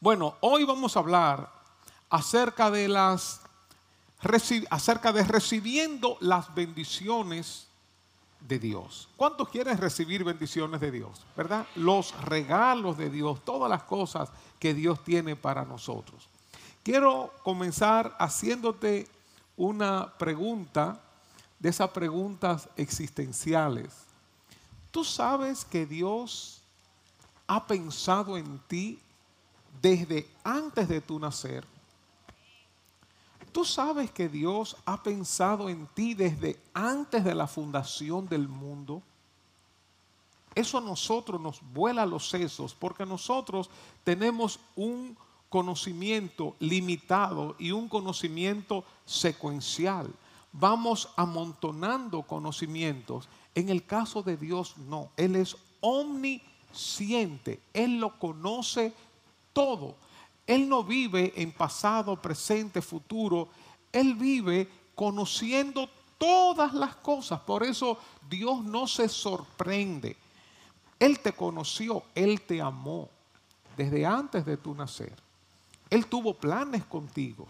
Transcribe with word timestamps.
Bueno, 0.00 0.36
hoy 0.40 0.62
vamos 0.62 0.96
a 0.96 1.00
hablar 1.00 1.50
acerca 2.08 2.70
de 2.70 2.86
las 2.86 3.40
acerca 4.70 5.12
de 5.12 5.24
recibiendo 5.24 6.16
las 6.20 6.54
bendiciones 6.54 7.66
de 8.40 8.60
Dios. 8.60 9.08
¿Cuántos 9.16 9.48
quieren 9.48 9.76
recibir 9.76 10.22
bendiciones 10.22 10.80
de 10.80 10.92
Dios? 10.92 11.24
¿Verdad? 11.36 11.66
Los 11.74 12.20
regalos 12.22 12.96
de 12.96 13.10
Dios, 13.10 13.44
todas 13.44 13.68
las 13.68 13.82
cosas 13.82 14.28
que 14.60 14.72
Dios 14.72 15.02
tiene 15.02 15.34
para 15.34 15.64
nosotros. 15.64 16.28
Quiero 16.84 17.34
comenzar 17.42 18.14
haciéndote 18.20 19.08
una 19.56 20.12
pregunta 20.16 21.00
de 21.58 21.70
esas 21.70 21.90
preguntas 21.90 22.68
existenciales. 22.76 23.92
¿Tú 24.92 25.02
sabes 25.02 25.64
que 25.64 25.86
Dios 25.86 26.60
ha 27.48 27.66
pensado 27.66 28.36
en 28.38 28.60
ti 28.68 29.00
desde 29.80 30.28
antes 30.44 30.88
de 30.88 31.00
tu 31.00 31.18
nacer? 31.18 31.64
Tú 33.52 33.64
sabes 33.64 34.10
que 34.10 34.28
Dios 34.28 34.76
ha 34.84 35.02
pensado 35.02 35.68
en 35.68 35.86
ti 35.88 36.14
desde 36.14 36.60
antes 36.74 37.24
de 37.24 37.34
la 37.34 37.46
fundación 37.46 38.28
del 38.28 38.46
mundo. 38.46 39.02
Eso 40.54 40.78
a 40.78 40.80
nosotros 40.80 41.40
nos 41.40 41.60
vuela 41.72 42.06
los 42.06 42.28
sesos 42.28 42.74
porque 42.74 43.06
nosotros 43.06 43.70
tenemos 44.04 44.60
un 44.76 45.16
conocimiento 45.48 46.56
limitado 46.58 47.56
y 47.58 47.72
un 47.72 47.88
conocimiento 47.88 48.84
secuencial. 49.04 50.12
Vamos 50.52 51.08
amontonando 51.16 52.22
conocimientos. 52.22 53.28
En 53.54 53.68
el 53.68 53.84
caso 53.86 54.22
de 54.22 54.36
Dios 54.36 54.76
no. 54.76 55.10
Él 55.16 55.36
es 55.36 55.56
omnisciente. 55.80 57.60
Él 57.72 57.98
lo 57.98 58.18
conoce 58.18 58.92
todo. 59.58 59.96
Él 60.46 60.68
no 60.68 60.84
vive 60.84 61.32
en 61.34 61.50
pasado, 61.50 62.14
presente, 62.22 62.80
futuro. 62.80 63.48
Él 63.90 64.14
vive 64.14 64.68
conociendo 64.94 65.90
todas 66.16 66.72
las 66.74 66.94
cosas. 66.94 67.40
Por 67.40 67.64
eso 67.64 67.98
Dios 68.30 68.62
no 68.62 68.86
se 68.86 69.08
sorprende. 69.08 70.16
Él 71.00 71.18
te 71.18 71.32
conoció, 71.32 72.04
Él 72.14 72.40
te 72.42 72.62
amó 72.62 73.08
desde 73.76 74.06
antes 74.06 74.46
de 74.46 74.56
tu 74.56 74.76
nacer. 74.76 75.16
Él 75.90 76.06
tuvo 76.06 76.34
planes 76.34 76.84
contigo, 76.84 77.48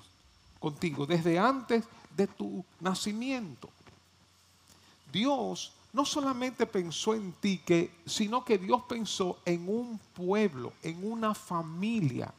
contigo 0.59 1.05
desde 1.05 1.39
antes 1.39 1.85
de 2.17 2.27
tu 2.27 2.65
nacimiento. 2.81 3.69
Dios 5.13 5.73
no 5.99 6.05
solamente 6.05 6.65
pensó 6.65 7.13
en 7.13 7.33
ti, 7.33 7.59
que, 7.59 7.91
sino 8.07 8.45
que 8.45 8.57
Dios 8.57 8.85
pensó 8.89 9.41
en 9.45 9.69
un 9.69 9.99
pueblo, 10.15 10.73
en 10.85 11.05
una 11.05 11.35
familia 11.35 12.33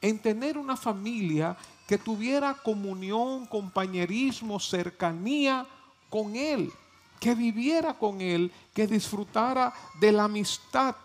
en 0.00 0.18
tener 0.18 0.58
una 0.58 0.76
familia 0.76 1.56
que 1.86 1.96
tuviera 1.96 2.54
comunión, 2.54 3.46
compañerismo, 3.46 4.58
cercanía 4.58 5.64
con 6.10 6.34
Él, 6.34 6.72
que 7.20 7.36
viviera 7.36 7.94
con 7.94 8.20
Él, 8.20 8.50
que 8.74 8.88
disfrutara 8.88 9.72
de 10.00 10.10
la 10.10 10.24
amistad, 10.24 10.96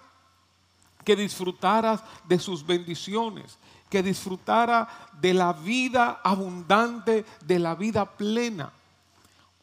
que 1.05 1.15
disfrutara 1.15 2.03
de 2.27 2.39
sus 2.39 2.65
bendiciones, 2.65 3.59
que 3.87 4.01
disfrutara 4.01 5.11
de 5.21 5.33
la 5.33 5.53
vida 5.53 6.19
abundante, 6.23 7.23
de 7.45 7.59
la 7.59 7.75
vida 7.75 8.03
plena. 8.03 8.73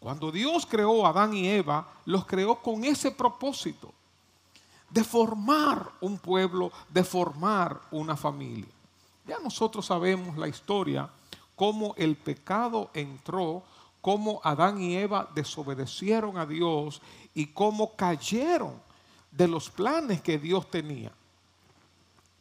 Cuando 0.05 0.31
Dios 0.31 0.67
creó 0.67 1.07
a 1.07 1.09
Adán 1.09 1.33
y 1.33 1.49
Eva, 1.49 1.89
los 2.05 2.27
creó 2.27 2.57
con 2.57 2.85
ese 2.85 3.11
propósito, 3.11 3.91
de 4.91 5.03
formar 5.03 5.93
un 6.03 6.19
pueblo, 6.19 6.71
de 6.91 7.03
formar 7.03 7.81
una 7.91 8.15
familia. 8.15 8.69
Ya 9.27 9.39
nosotros 9.39 9.87
sabemos 9.87 10.37
la 10.37 10.47
historia, 10.47 11.09
cómo 11.57 11.95
el 11.97 12.17
pecado 12.17 12.91
entró, 12.93 13.63
cómo 14.03 14.43
Adán 14.45 14.79
y 14.79 14.95
Eva 14.95 15.27
desobedecieron 15.35 16.37
a 16.37 16.45
Dios 16.45 17.01
y 17.35 17.47
cómo 17.47 17.97
cayeron 17.97 18.75
de 19.31 19.49
los 19.49 19.71
planes 19.71 20.21
que 20.21 20.37
Dios 20.37 20.71
tenía. 20.71 21.13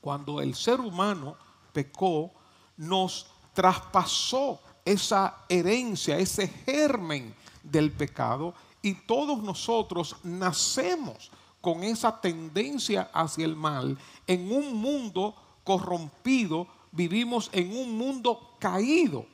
Cuando 0.02 0.42
el 0.42 0.54
ser 0.54 0.82
humano 0.82 1.38
pecó, 1.72 2.30
nos 2.76 3.26
traspasó 3.54 4.60
esa 4.84 5.46
herencia, 5.48 6.20
ese 6.20 6.50
germen 6.50 7.34
del 7.64 7.92
pecado 7.92 8.54
y 8.82 8.94
todos 8.94 9.42
nosotros 9.42 10.18
nacemos 10.24 11.32
con 11.62 11.84
esa 11.84 12.20
tendencia 12.20 13.10
hacia 13.14 13.46
el 13.46 13.56
mal 13.56 13.98
en 14.28 14.52
un 14.52 14.76
mundo 14.76 15.34
corrompido, 15.64 16.68
vivimos 16.92 17.50
en 17.54 17.76
un 17.76 17.98
mundo 17.98 18.56
caído. 18.60 19.26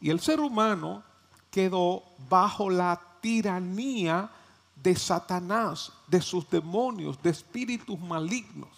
Y 0.00 0.08
el 0.08 0.20
ser 0.20 0.40
humano 0.40 1.02
quedó 1.50 2.02
bajo 2.28 2.70
la 2.70 3.00
tiranía 3.20 4.30
de 4.82 4.96
Satanás, 4.96 5.92
de 6.06 6.22
sus 6.22 6.48
demonios, 6.48 7.22
de 7.22 7.30
espíritus 7.30 7.98
malignos. 7.98 8.68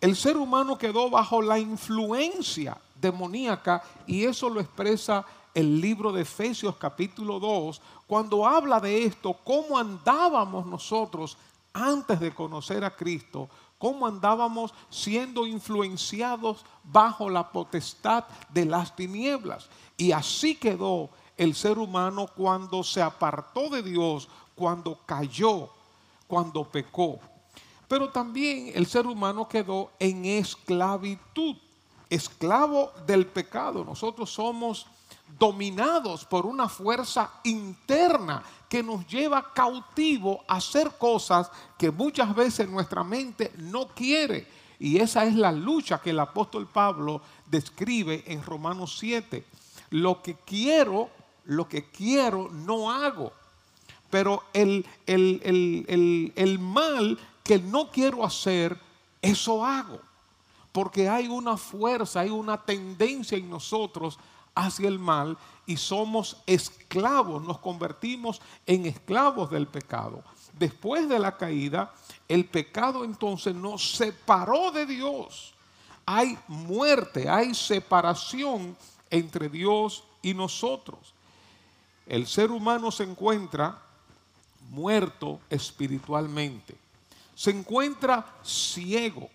El 0.00 0.16
ser 0.16 0.36
humano 0.36 0.76
quedó 0.76 1.08
bajo 1.08 1.40
la 1.40 1.58
influencia 1.58 2.76
demoníaca 3.00 3.82
y 4.06 4.24
eso 4.24 4.50
lo 4.50 4.60
expresa 4.60 5.24
el 5.54 5.80
libro 5.80 6.12
de 6.12 6.22
Efesios 6.22 6.76
capítulo 6.76 7.38
2, 7.38 7.80
cuando 8.06 8.46
habla 8.46 8.80
de 8.80 9.04
esto, 9.04 9.32
cómo 9.44 9.78
andábamos 9.78 10.66
nosotros 10.66 11.38
antes 11.72 12.20
de 12.20 12.34
conocer 12.34 12.84
a 12.84 12.94
Cristo, 12.94 13.48
cómo 13.78 14.06
andábamos 14.06 14.74
siendo 14.90 15.46
influenciados 15.46 16.64
bajo 16.82 17.30
la 17.30 17.50
potestad 17.50 18.24
de 18.50 18.64
las 18.64 18.94
tinieblas. 18.94 19.68
Y 19.96 20.12
así 20.12 20.56
quedó 20.56 21.10
el 21.36 21.54
ser 21.54 21.78
humano 21.78 22.28
cuando 22.36 22.82
se 22.82 23.02
apartó 23.02 23.68
de 23.68 23.82
Dios, 23.82 24.28
cuando 24.54 24.98
cayó, 25.06 25.68
cuando 26.26 26.64
pecó. 26.64 27.18
Pero 27.86 28.10
también 28.10 28.72
el 28.74 28.86
ser 28.86 29.06
humano 29.06 29.48
quedó 29.48 29.90
en 29.98 30.24
esclavitud, 30.24 31.56
esclavo 32.08 32.90
del 33.06 33.26
pecado. 33.26 33.84
Nosotros 33.84 34.32
somos 34.32 34.86
dominados 35.38 36.24
por 36.24 36.46
una 36.46 36.68
fuerza 36.68 37.30
interna 37.44 38.42
que 38.68 38.82
nos 38.82 39.06
lleva 39.06 39.52
cautivo 39.52 40.44
a 40.48 40.56
hacer 40.56 40.92
cosas 40.98 41.50
que 41.78 41.90
muchas 41.90 42.34
veces 42.34 42.68
nuestra 42.68 43.04
mente 43.04 43.52
no 43.58 43.88
quiere. 43.88 44.46
Y 44.78 44.98
esa 44.98 45.24
es 45.24 45.34
la 45.34 45.52
lucha 45.52 46.00
que 46.00 46.10
el 46.10 46.20
apóstol 46.20 46.66
Pablo 46.66 47.20
describe 47.46 48.24
en 48.26 48.42
Romanos 48.42 48.96
7. 48.98 49.44
Lo 49.90 50.22
que 50.22 50.34
quiero, 50.44 51.08
lo 51.44 51.68
que 51.68 51.90
quiero, 51.90 52.48
no 52.50 52.90
hago. 52.90 53.32
Pero 54.10 54.44
el, 54.52 54.84
el, 55.06 56.32
el 56.34 56.58
mal 56.58 57.18
que 57.42 57.58
no 57.58 57.90
quiero 57.90 58.24
hacer, 58.24 58.78
eso 59.22 59.64
hago. 59.64 60.00
Porque 60.72 61.08
hay 61.08 61.28
una 61.28 61.56
fuerza, 61.56 62.20
hay 62.20 62.30
una 62.30 62.60
tendencia 62.60 63.38
en 63.38 63.48
nosotros 63.48 64.18
hacia 64.54 64.88
el 64.88 64.98
mal 64.98 65.36
y 65.66 65.76
somos 65.76 66.36
esclavos, 66.46 67.42
nos 67.42 67.58
convertimos 67.58 68.40
en 68.66 68.86
esclavos 68.86 69.50
del 69.50 69.66
pecado. 69.66 70.22
Después 70.58 71.08
de 71.08 71.18
la 71.18 71.36
caída, 71.36 71.92
el 72.28 72.44
pecado 72.44 73.04
entonces 73.04 73.54
nos 73.54 73.96
separó 73.96 74.70
de 74.70 74.86
Dios. 74.86 75.54
Hay 76.06 76.38
muerte, 76.48 77.28
hay 77.28 77.54
separación 77.54 78.76
entre 79.10 79.48
Dios 79.48 80.04
y 80.22 80.34
nosotros. 80.34 81.14
El 82.06 82.26
ser 82.26 82.50
humano 82.50 82.90
se 82.90 83.04
encuentra 83.04 83.80
muerto 84.70 85.40
espiritualmente. 85.50 86.76
Se 87.34 87.50
encuentra 87.50 88.24
ciego 88.44 89.28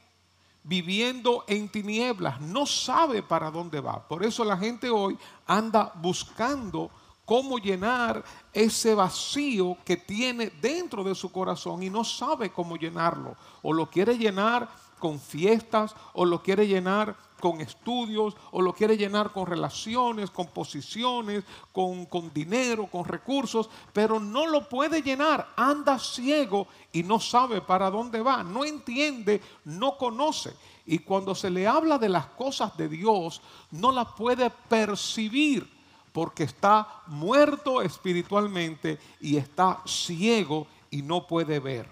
viviendo 0.63 1.43
en 1.47 1.69
tinieblas, 1.69 2.39
no 2.41 2.65
sabe 2.65 3.23
para 3.23 3.49
dónde 3.49 3.79
va. 3.79 4.07
Por 4.07 4.23
eso 4.23 4.43
la 4.43 4.57
gente 4.57 4.89
hoy 4.89 5.17
anda 5.45 5.91
buscando 5.95 6.91
cómo 7.25 7.59
llenar 7.59 8.23
ese 8.51 8.95
vacío 8.95 9.77
que 9.85 9.97
tiene 9.97 10.51
dentro 10.61 11.03
de 11.03 11.13
su 11.13 11.31
corazón 11.31 11.83
y 11.83 11.89
no 11.89 12.03
sabe 12.03 12.51
cómo 12.51 12.75
llenarlo. 12.75 13.35
O 13.61 13.71
lo 13.71 13.89
quiere 13.89 14.17
llenar 14.17 14.67
con 14.97 15.19
fiestas, 15.19 15.95
o 16.13 16.25
lo 16.25 16.41
quiere 16.41 16.67
llenar 16.67 17.15
con 17.39 17.61
estudios, 17.61 18.35
o 18.51 18.61
lo 18.61 18.73
quiere 18.73 18.97
llenar 18.97 19.31
con 19.31 19.45
relaciones, 19.45 20.29
con 20.29 20.47
posiciones, 20.47 21.43
con, 21.71 22.05
con 22.05 22.33
dinero, 22.33 22.87
con 22.87 23.05
recursos, 23.05 23.69
pero 23.93 24.19
no 24.19 24.47
lo 24.47 24.67
puede 24.67 25.01
llenar. 25.01 25.47
Anda 25.55 25.97
ciego 25.97 26.67
y 26.91 27.03
no 27.03 27.19
sabe 27.19 27.61
para 27.61 27.89
dónde 27.89 28.21
va, 28.21 28.43
no 28.43 28.65
entiende, 28.65 29.41
no 29.65 29.97
conoce. 29.97 30.53
Y 30.85 30.99
cuando 30.99 31.35
se 31.35 31.49
le 31.49 31.67
habla 31.67 31.97
de 31.97 32.09
las 32.09 32.25
cosas 32.27 32.75
de 32.75 32.89
Dios, 32.89 33.41
no 33.71 33.91
las 33.91 34.07
puede 34.13 34.49
percibir 34.49 35.79
porque 36.11 36.43
está 36.43 37.01
muerto 37.07 37.81
espiritualmente 37.81 38.99
y 39.21 39.37
está 39.37 39.81
ciego 39.85 40.67
y 40.91 41.01
no 41.01 41.27
puede 41.27 41.59
ver. 41.59 41.87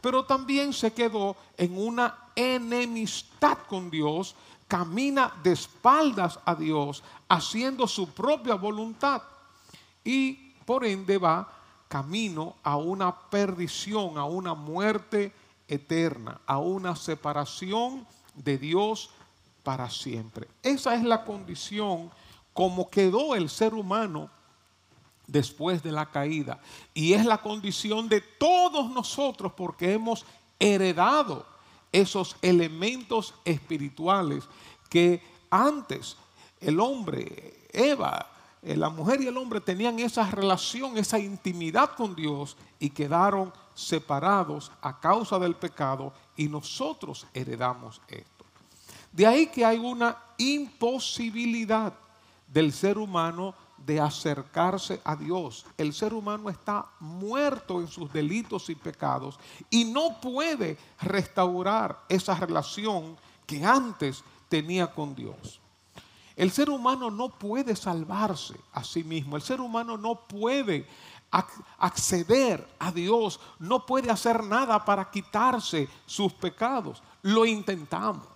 Pero 0.00 0.24
también 0.24 0.72
se 0.72 0.92
quedó 0.92 1.36
en 1.56 1.76
una 1.78 2.30
enemistad 2.36 3.58
con 3.68 3.90
Dios, 3.90 4.34
camina 4.74 5.32
de 5.44 5.52
espaldas 5.52 6.40
a 6.44 6.52
Dios, 6.52 7.04
haciendo 7.28 7.86
su 7.86 8.08
propia 8.08 8.56
voluntad 8.56 9.22
y 10.02 10.32
por 10.66 10.84
ende 10.84 11.16
va 11.16 11.48
camino 11.86 12.56
a 12.64 12.76
una 12.76 13.14
perdición, 13.14 14.18
a 14.18 14.24
una 14.24 14.54
muerte 14.54 15.32
eterna, 15.68 16.40
a 16.44 16.58
una 16.58 16.96
separación 16.96 18.04
de 18.34 18.58
Dios 18.58 19.10
para 19.62 19.88
siempre. 19.88 20.48
Esa 20.60 20.96
es 20.96 21.04
la 21.04 21.24
condición 21.24 22.10
como 22.52 22.90
quedó 22.90 23.36
el 23.36 23.50
ser 23.50 23.74
humano 23.74 24.28
después 25.28 25.84
de 25.84 25.92
la 25.92 26.06
caída. 26.06 26.58
Y 26.92 27.12
es 27.12 27.24
la 27.24 27.38
condición 27.38 28.08
de 28.08 28.20
todos 28.20 28.90
nosotros 28.90 29.52
porque 29.52 29.92
hemos 29.92 30.26
heredado 30.58 31.53
esos 31.94 32.36
elementos 32.42 33.34
espirituales 33.44 34.42
que 34.90 35.22
antes 35.48 36.16
el 36.60 36.80
hombre, 36.80 37.68
Eva, 37.72 38.26
eh, 38.60 38.76
la 38.76 38.88
mujer 38.88 39.22
y 39.22 39.28
el 39.28 39.36
hombre 39.36 39.60
tenían 39.60 40.00
esa 40.00 40.28
relación, 40.28 40.98
esa 40.98 41.20
intimidad 41.20 41.90
con 41.94 42.16
Dios 42.16 42.56
y 42.80 42.90
quedaron 42.90 43.52
separados 43.76 44.72
a 44.82 44.98
causa 44.98 45.38
del 45.38 45.54
pecado 45.54 46.12
y 46.36 46.48
nosotros 46.48 47.28
heredamos 47.32 48.00
esto. 48.08 48.44
De 49.12 49.28
ahí 49.28 49.46
que 49.46 49.64
hay 49.64 49.78
una 49.78 50.18
imposibilidad 50.36 51.92
del 52.48 52.72
ser 52.72 52.98
humano 52.98 53.54
de 53.84 54.00
acercarse 54.00 55.00
a 55.04 55.16
Dios. 55.16 55.66
El 55.76 55.92
ser 55.92 56.14
humano 56.14 56.48
está 56.48 56.86
muerto 57.00 57.80
en 57.80 57.88
sus 57.88 58.12
delitos 58.12 58.70
y 58.70 58.74
pecados 58.74 59.38
y 59.70 59.84
no 59.84 60.20
puede 60.20 60.78
restaurar 61.00 62.00
esa 62.08 62.34
relación 62.34 63.16
que 63.46 63.64
antes 63.64 64.24
tenía 64.48 64.92
con 64.92 65.14
Dios. 65.14 65.60
El 66.36 66.50
ser 66.50 66.70
humano 66.70 67.10
no 67.10 67.28
puede 67.28 67.76
salvarse 67.76 68.54
a 68.72 68.82
sí 68.82 69.04
mismo. 69.04 69.36
El 69.36 69.42
ser 69.42 69.60
humano 69.60 69.96
no 69.96 70.16
puede 70.16 70.86
acceder 71.78 72.66
a 72.78 72.90
Dios. 72.90 73.38
No 73.58 73.86
puede 73.86 74.10
hacer 74.10 74.42
nada 74.42 74.84
para 74.84 75.10
quitarse 75.10 75.88
sus 76.06 76.32
pecados. 76.32 77.02
Lo 77.22 77.44
intentamos. 77.44 78.26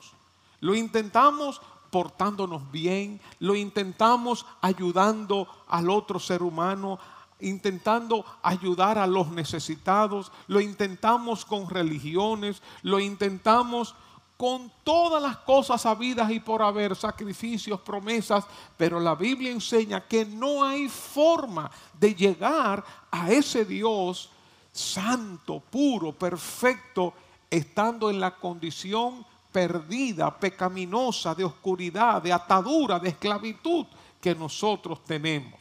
Lo 0.61 0.75
intentamos 0.75 1.61
portándonos 1.91 2.71
bien, 2.71 3.21
lo 3.39 3.55
intentamos 3.55 4.47
ayudando 4.61 5.49
al 5.69 5.91
otro 5.91 6.19
ser 6.19 6.43
humano, 6.43 6.99
intentando 7.41 8.25
ayudar 8.43 8.99
a 8.99 9.07
los 9.07 9.31
necesitados, 9.31 10.33
lo 10.47 10.61
intentamos 10.61 11.45
con 11.45 11.69
religiones, 11.69 12.63
lo 12.83 13.01
intentamos 13.01 13.95
con 14.37 14.71
todas 14.85 15.21
las 15.21 15.39
cosas 15.39 15.85
habidas 15.85 16.31
y 16.31 16.39
por 16.39 16.63
haber, 16.63 16.95
sacrificios, 16.95 17.81
promesas, 17.81 18.45
pero 18.77 19.01
la 19.01 19.17
Biblia 19.17 19.51
enseña 19.51 20.07
que 20.07 20.25
no 20.25 20.63
hay 20.63 20.89
forma 20.89 21.71
de 21.99 22.15
llegar 22.15 22.85
a 23.11 23.31
ese 23.33 23.65
Dios 23.65 24.31
santo, 24.73 25.61
puro, 25.61 26.13
perfecto, 26.13 27.13
estando 27.51 28.11
en 28.11 28.21
la 28.21 28.37
condición 28.37 29.27
perdida, 29.59 30.31
pecaminosa, 30.31 31.35
de 31.35 31.45
oscuridad, 31.45 32.23
de 32.23 32.33
atadura, 32.33 33.01
de 33.01 33.09
esclavitud 33.09 33.87
que 34.21 34.33
nosotros 34.33 35.03
tenemos. 35.05 35.59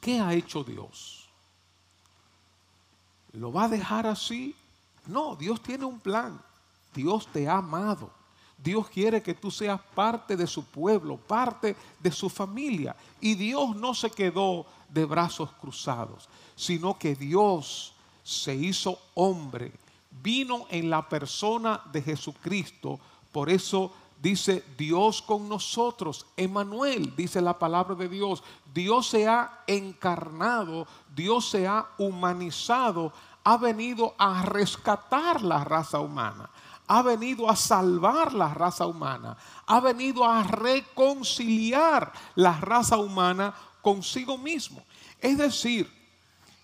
¿Qué 0.00 0.18
ha 0.18 0.32
hecho 0.32 0.64
Dios? 0.64 1.28
¿Lo 3.34 3.52
va 3.52 3.64
a 3.64 3.68
dejar 3.68 4.06
así? 4.06 4.56
No, 5.04 5.36
Dios 5.36 5.62
tiene 5.62 5.84
un 5.84 6.00
plan. 6.00 6.40
Dios 6.94 7.26
te 7.30 7.46
ha 7.46 7.58
amado. 7.58 8.10
Dios 8.56 8.88
quiere 8.88 9.22
que 9.22 9.34
tú 9.34 9.50
seas 9.50 9.78
parte 9.94 10.34
de 10.34 10.46
su 10.46 10.64
pueblo, 10.64 11.18
parte 11.18 11.76
de 12.00 12.10
su 12.10 12.30
familia. 12.30 12.96
Y 13.20 13.34
Dios 13.34 13.76
no 13.76 13.92
se 13.92 14.08
quedó 14.08 14.64
de 14.88 15.04
brazos 15.04 15.52
cruzados, 15.60 16.26
sino 16.56 16.98
que 16.98 17.14
Dios 17.14 17.92
se 18.24 18.54
hizo 18.54 18.98
hombre 19.12 19.72
vino 20.26 20.66
en 20.70 20.90
la 20.90 21.08
persona 21.08 21.80
de 21.92 22.02
Jesucristo. 22.02 22.98
Por 23.30 23.48
eso 23.48 23.92
dice 24.20 24.64
Dios 24.76 25.22
con 25.22 25.48
nosotros. 25.48 26.26
Emanuel, 26.36 27.14
dice 27.14 27.40
la 27.40 27.56
palabra 27.56 27.94
de 27.94 28.08
Dios. 28.08 28.42
Dios 28.74 29.06
se 29.06 29.28
ha 29.28 29.62
encarnado, 29.68 30.88
Dios 31.14 31.48
se 31.48 31.68
ha 31.68 31.86
humanizado, 31.98 33.12
ha 33.44 33.56
venido 33.56 34.16
a 34.18 34.42
rescatar 34.42 35.42
la 35.42 35.62
raza 35.62 36.00
humana. 36.00 36.50
Ha 36.88 37.02
venido 37.02 37.48
a 37.48 37.54
salvar 37.54 38.32
la 38.32 38.52
raza 38.52 38.84
humana. 38.84 39.36
Ha 39.66 39.78
venido 39.78 40.24
a 40.24 40.42
reconciliar 40.42 42.12
la 42.34 42.58
raza 42.58 42.96
humana 42.96 43.54
consigo 43.80 44.36
mismo. 44.36 44.82
Es 45.20 45.38
decir, 45.38 45.88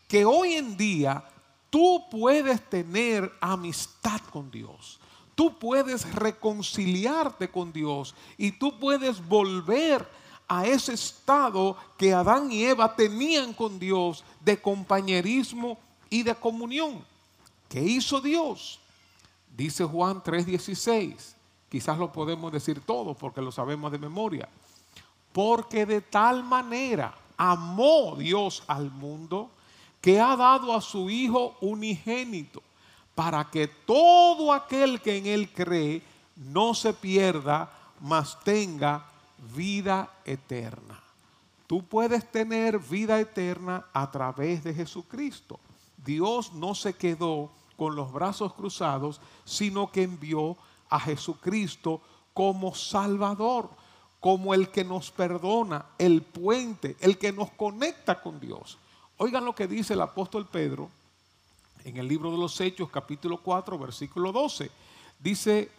que 0.08 0.24
hoy 0.24 0.54
en 0.54 0.76
día 0.76 1.24
Tú 1.72 2.04
puedes 2.10 2.60
tener 2.69 3.32
amistad 3.40 4.20
con 4.30 4.50
Dios. 4.50 5.00
Tú 5.34 5.58
puedes 5.58 6.14
reconciliarte 6.14 7.50
con 7.50 7.72
Dios 7.72 8.14
y 8.36 8.52
tú 8.52 8.78
puedes 8.78 9.26
volver 9.26 10.06
a 10.46 10.66
ese 10.66 10.92
estado 10.92 11.74
que 11.96 12.12
Adán 12.12 12.52
y 12.52 12.64
Eva 12.64 12.94
tenían 12.94 13.54
con 13.54 13.78
Dios 13.78 14.22
de 14.44 14.60
compañerismo 14.60 15.78
y 16.10 16.22
de 16.22 16.34
comunión. 16.34 17.02
¿Qué 17.70 17.80
hizo 17.80 18.20
Dios? 18.20 18.78
Dice 19.56 19.82
Juan 19.82 20.22
3:16. 20.22 21.34
Quizás 21.70 21.96
lo 21.96 22.12
podemos 22.12 22.52
decir 22.52 22.82
todo 22.84 23.14
porque 23.14 23.40
lo 23.40 23.50
sabemos 23.50 23.90
de 23.90 23.98
memoria. 23.98 24.46
Porque 25.32 25.86
de 25.86 26.02
tal 26.02 26.44
manera 26.44 27.14
amó 27.38 28.14
Dios 28.19 28.62
al 28.66 28.90
mundo 28.90 29.48
que 30.02 30.20
ha 30.20 30.37
dado 30.37 30.75
a 30.75 30.82
su 30.82 31.08
Hijo 31.08 31.56
unigénito, 31.60 32.62
para 33.14 33.49
que 33.49 33.69
todo 33.69 34.52
aquel 34.52 35.00
que 35.00 35.16
en 35.16 35.26
Él 35.26 35.49
cree 35.52 36.02
no 36.37 36.75
se 36.75 36.93
pierda, 36.93 37.70
mas 38.00 38.38
tenga 38.43 39.06
vida 39.54 40.10
eterna. 40.25 41.00
Tú 41.66 41.84
puedes 41.84 42.31
tener 42.31 42.78
vida 42.78 43.19
eterna 43.20 43.87
a 43.93 44.10
través 44.10 44.64
de 44.64 44.75
Jesucristo. 44.75 45.60
Dios 46.05 46.52
no 46.52 46.75
se 46.75 46.94
quedó 46.94 47.50
con 47.76 47.94
los 47.94 48.12
brazos 48.12 48.55
cruzados, 48.55 49.20
sino 49.44 49.90
que 49.93 50.02
envió 50.02 50.56
a 50.90 50.98
Jesucristo 50.98 52.00
como 52.34 52.74
Salvador, 52.74 53.70
como 54.20 54.53
el 54.53 54.69
que 54.70 54.84
nos 54.84 55.10
perdona, 55.10 55.86
el 55.98 56.22
puente, 56.22 56.96
el 57.00 57.19
que 57.19 57.32
nos 57.32 57.50
conecta 57.53 58.20
con 58.20 58.41
Dios. 58.41 58.79
Oigan 59.22 59.44
lo 59.44 59.55
que 59.55 59.69
dice 59.69 59.94
el 59.94 60.00
apóstol 60.00 60.48
Pedro 60.48 60.91
en 61.84 61.96
el 61.96 62.08
libro 62.08 62.32
de 62.32 62.38
los 62.38 62.60
Hechos, 62.60 62.91
capítulo 62.91 63.36
4, 63.41 63.79
versículo 63.79 64.32
12. 64.32 64.69
Dice 65.20 65.70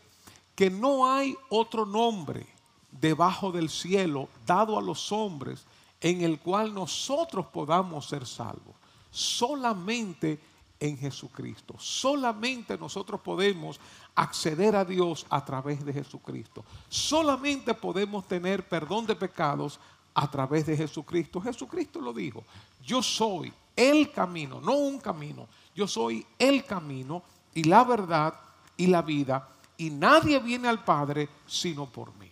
que 0.56 0.70
no 0.70 1.12
hay 1.12 1.36
otro 1.50 1.86
nombre 1.86 2.48
debajo 2.90 3.52
del 3.52 3.70
cielo 3.70 4.30
dado 4.46 4.80
a 4.80 4.82
los 4.82 5.12
hombres 5.12 5.66
en 6.00 6.22
el 6.22 6.40
cual 6.40 6.74
nosotros 6.74 7.46
podamos 7.48 8.08
ser 8.08 8.26
salvos. 8.26 8.78
Solamente 9.12 10.40
en 10.80 10.98
Jesucristo. 10.98 11.76
Solamente 11.80 12.78
nosotros 12.78 13.20
podemos 13.20 13.78
acceder 14.16 14.74
a 14.74 14.86
Dios 14.86 15.26
a 15.30 15.44
través 15.44 15.84
de 15.84 15.92
Jesucristo. 15.92 16.64
Solamente 16.88 17.74
podemos 17.74 18.26
tener 18.26 18.66
perdón 18.66 19.06
de 19.06 19.18
pecados 19.18 19.82
a 20.14 20.30
través 20.30 20.66
de 20.66 20.78
Jesucristo. 20.78 21.42
Jesucristo 21.42 22.00
lo 22.00 22.14
dijo, 22.14 22.44
yo 22.84 23.02
soy 23.02 23.52
el 23.76 24.12
camino, 24.12 24.62
no 24.62 24.74
un 24.74 25.00
camino, 25.00 25.48
yo 25.76 25.88
soy 25.88 26.26
el 26.38 26.66
camino 26.66 27.24
y 27.54 27.64
la 27.64 27.84
verdad 27.84 28.34
y 28.78 28.88
la 28.88 29.02
vida 29.02 29.50
y 29.78 29.90
nadie 29.90 30.40
viene 30.40 30.68
al 30.68 30.84
Padre 30.84 31.30
sino 31.48 31.86
por 31.86 32.14
mí. 32.16 32.32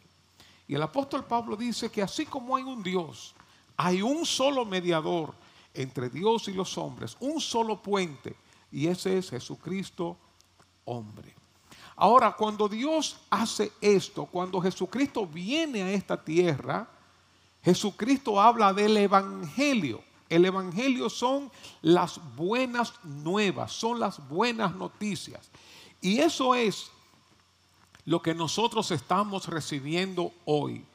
Y 0.67 0.75
el 0.75 0.83
apóstol 0.83 1.25
Pablo 1.25 1.55
dice 1.55 1.89
que 1.89 2.01
así 2.01 2.25
como 2.25 2.55
hay 2.55 2.63
un 2.63 2.81
Dios, 2.81 3.35
hay 3.75 4.01
un 4.01 4.25
solo 4.25 4.63
mediador 4.63 5.33
entre 5.73 6.09
Dios 6.09 6.47
y 6.47 6.53
los 6.53 6.77
hombres, 6.77 7.17
un 7.19 7.41
solo 7.41 7.81
puente, 7.81 8.35
y 8.71 8.87
ese 8.87 9.17
es 9.17 9.29
Jesucristo 9.29 10.17
hombre. 10.85 11.33
Ahora, 11.95 12.31
cuando 12.35 12.67
Dios 12.67 13.17
hace 13.29 13.71
esto, 13.81 14.25
cuando 14.25 14.61
Jesucristo 14.61 15.27
viene 15.27 15.83
a 15.83 15.91
esta 15.91 16.23
tierra, 16.23 16.87
Jesucristo 17.63 18.41
habla 18.41 18.73
del 18.73 18.97
Evangelio. 18.97 20.03
El 20.29 20.45
Evangelio 20.45 21.09
son 21.09 21.51
las 21.81 22.19
buenas 22.35 22.93
nuevas, 23.03 23.71
son 23.71 23.99
las 23.99 24.27
buenas 24.29 24.75
noticias. 24.75 25.49
Y 26.01 26.19
eso 26.19 26.55
es 26.55 26.89
lo 28.05 28.21
que 28.21 28.33
nosotros 28.33 28.91
estamos 28.91 29.47
recibiendo 29.47 30.31
hoy. 30.45 30.85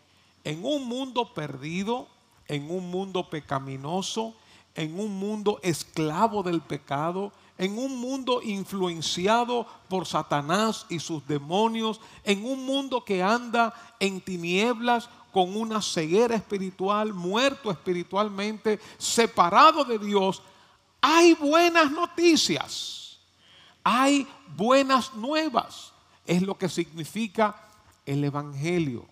En 0.43 0.65
un 0.65 0.87
mundo 0.87 1.35
perdido, 1.35 2.09
en 2.49 2.71
un 2.71 2.91
mundo 2.91 3.29
pecaminoso, 3.29 4.35
en 4.75 4.99
un 4.99 5.19
mundo 5.19 5.61
esclavo 5.63 6.43
del 6.43 6.61
pecado, 6.61 7.33
en 7.59 7.79
un 7.79 7.99
mundo 7.99 8.43
influenciado 8.43 9.67
por 9.89 10.07
Satanás 10.07 10.87
y 10.89 10.99
sus 10.99 11.27
demonios, 11.27 12.01
en 12.25 12.45
un 12.45 12.67
mundo 12.67 13.05
que 13.05 13.23
anda 13.23 13.73
en 13.99 14.21
tinieblas 14.21 15.09
con 15.33 15.57
una 15.57 15.83
ceguera 15.83 16.35
espiritual, 16.35 17.13
muerto 17.13 17.71
espiritualmente, 17.71 18.81
separado 18.99 19.85
de 19.85 19.99
Dios, 19.99 20.43
hay 21.01 21.35
buenas 21.35 21.91
noticias, 21.91 23.19
hay 23.85 24.27
buenas 24.57 25.15
nuevas. 25.15 25.93
Es 26.27 26.43
lo 26.43 26.57
que 26.59 26.69
significa 26.69 27.55
el 28.05 28.25
Evangelio. 28.25 29.07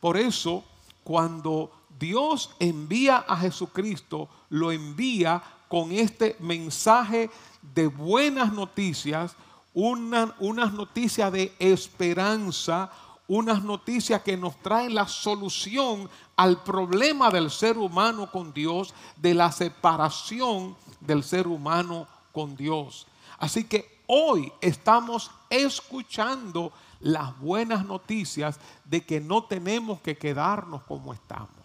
Por 0.00 0.16
eso, 0.16 0.64
cuando 1.04 1.72
Dios 1.98 2.50
envía 2.58 3.18
a 3.18 3.36
Jesucristo, 3.36 4.28
lo 4.50 4.72
envía 4.72 5.42
con 5.68 5.92
este 5.92 6.36
mensaje 6.40 7.30
de 7.74 7.86
buenas 7.86 8.52
noticias, 8.52 9.36
una, 9.74 10.34
unas 10.40 10.72
noticias 10.72 11.30
de 11.32 11.54
esperanza, 11.58 12.90
unas 13.28 13.62
noticias 13.62 14.22
que 14.22 14.36
nos 14.36 14.56
traen 14.62 14.94
la 14.94 15.06
solución 15.06 16.08
al 16.36 16.62
problema 16.62 17.30
del 17.30 17.50
ser 17.50 17.76
humano 17.76 18.30
con 18.30 18.52
Dios, 18.52 18.94
de 19.16 19.34
la 19.34 19.52
separación 19.52 20.76
del 21.00 21.22
ser 21.22 21.46
humano 21.46 22.08
con 22.32 22.56
Dios. 22.56 23.06
Así 23.38 23.64
que 23.64 24.02
hoy 24.06 24.50
estamos 24.60 25.30
escuchando 25.50 26.72
las 27.00 27.38
buenas 27.38 27.84
noticias 27.84 28.58
de 28.84 29.04
que 29.04 29.20
no 29.20 29.44
tenemos 29.44 30.00
que 30.00 30.16
quedarnos 30.16 30.82
como 30.84 31.12
estamos 31.12 31.57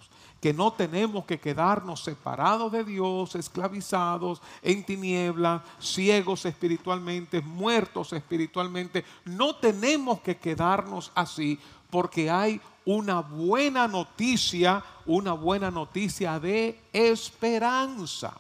que 0.43 0.53
no 0.53 0.73
tenemos 0.73 1.23
que 1.23 1.39
quedarnos 1.39 2.03
separados 2.03 2.69
de 2.69 2.83
Dios, 2.83 3.33
esclavizados 3.33 4.41
en 4.61 4.83
tinieblas, 4.83 5.61
ciegos 5.79 6.45
espiritualmente, 6.45 7.39
muertos 7.39 8.11
espiritualmente. 8.11 9.05
No 9.23 9.55
tenemos 9.55 10.19
que 10.19 10.35
quedarnos 10.35 11.13
así 11.15 11.57
porque 11.89 12.29
hay 12.29 12.59
una 12.83 13.21
buena 13.21 13.87
noticia, 13.87 14.83
una 15.05 15.31
buena 15.31 15.71
noticia 15.71 16.37
de 16.41 16.77
esperanza. 16.91 18.33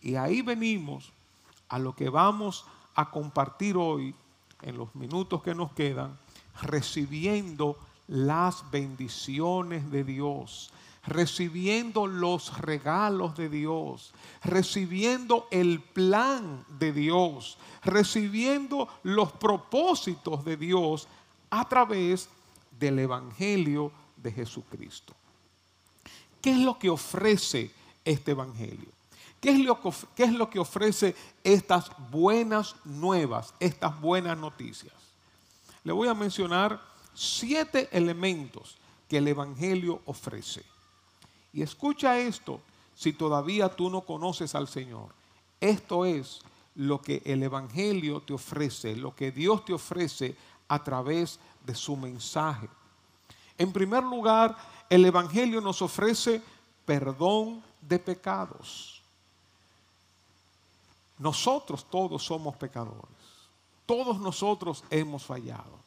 Y 0.00 0.14
ahí 0.14 0.40
venimos 0.40 1.12
a 1.68 1.78
lo 1.78 1.94
que 1.94 2.08
vamos 2.08 2.64
a 2.94 3.10
compartir 3.10 3.76
hoy 3.76 4.14
en 4.62 4.78
los 4.78 4.94
minutos 4.94 5.42
que 5.42 5.54
nos 5.54 5.72
quedan, 5.72 6.18
recibiendo 6.62 7.76
las 8.08 8.70
bendiciones 8.70 9.90
de 9.90 10.02
Dios 10.02 10.72
recibiendo 11.06 12.06
los 12.06 12.58
regalos 12.58 13.36
de 13.36 13.48
Dios, 13.48 14.12
recibiendo 14.42 15.48
el 15.50 15.80
plan 15.80 16.64
de 16.78 16.92
Dios, 16.92 17.58
recibiendo 17.82 18.88
los 19.02 19.32
propósitos 19.32 20.44
de 20.44 20.56
Dios 20.56 21.08
a 21.48 21.68
través 21.68 22.28
del 22.78 22.98
Evangelio 22.98 23.92
de 24.16 24.32
Jesucristo. 24.32 25.14
¿Qué 26.40 26.52
es 26.52 26.58
lo 26.58 26.78
que 26.78 26.90
ofrece 26.90 27.70
este 28.04 28.32
Evangelio? 28.32 28.88
¿Qué 29.40 29.50
es, 29.50 29.58
lo 29.58 29.80
que, 29.80 29.90
¿Qué 30.14 30.24
es 30.24 30.32
lo 30.32 30.50
que 30.50 30.58
ofrece 30.58 31.14
estas 31.42 31.90
buenas 32.10 32.76
nuevas, 32.84 33.54
estas 33.58 33.98
buenas 34.00 34.36
noticias? 34.36 34.92
Le 35.82 35.92
voy 35.92 36.08
a 36.08 36.14
mencionar 36.14 36.80
siete 37.14 37.88
elementos 37.90 38.76
que 39.08 39.18
el 39.18 39.28
Evangelio 39.28 40.02
ofrece. 40.04 40.62
Y 41.52 41.62
escucha 41.62 42.18
esto 42.18 42.60
si 42.94 43.12
todavía 43.12 43.68
tú 43.68 43.90
no 43.90 44.02
conoces 44.02 44.54
al 44.54 44.68
Señor. 44.68 45.08
Esto 45.60 46.04
es 46.04 46.40
lo 46.74 47.00
que 47.00 47.22
el 47.24 47.42
Evangelio 47.42 48.20
te 48.20 48.32
ofrece, 48.32 48.94
lo 48.96 49.14
que 49.14 49.32
Dios 49.32 49.64
te 49.64 49.72
ofrece 49.72 50.36
a 50.68 50.82
través 50.82 51.40
de 51.64 51.74
su 51.74 51.96
mensaje. 51.96 52.68
En 53.58 53.72
primer 53.72 54.02
lugar, 54.04 54.56
el 54.88 55.04
Evangelio 55.04 55.60
nos 55.60 55.82
ofrece 55.82 56.42
perdón 56.84 57.62
de 57.80 57.98
pecados. 57.98 59.02
Nosotros 61.18 61.84
todos 61.90 62.24
somos 62.24 62.56
pecadores. 62.56 63.08
Todos 63.84 64.18
nosotros 64.20 64.84
hemos 64.88 65.24
fallado. 65.24 65.80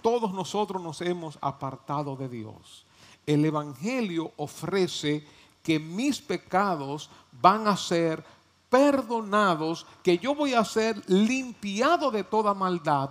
Todos 0.00 0.32
nosotros 0.32 0.80
nos 0.80 1.00
hemos 1.00 1.36
apartado 1.40 2.14
de 2.16 2.28
Dios 2.28 2.86
el 3.28 3.44
Evangelio 3.44 4.32
ofrece 4.38 5.22
que 5.62 5.78
mis 5.78 6.18
pecados 6.18 7.10
van 7.42 7.68
a 7.68 7.76
ser 7.76 8.24
perdonados, 8.70 9.86
que 10.02 10.16
yo 10.16 10.34
voy 10.34 10.54
a 10.54 10.64
ser 10.64 11.02
limpiado 11.10 12.10
de 12.10 12.24
toda 12.24 12.54
maldad 12.54 13.10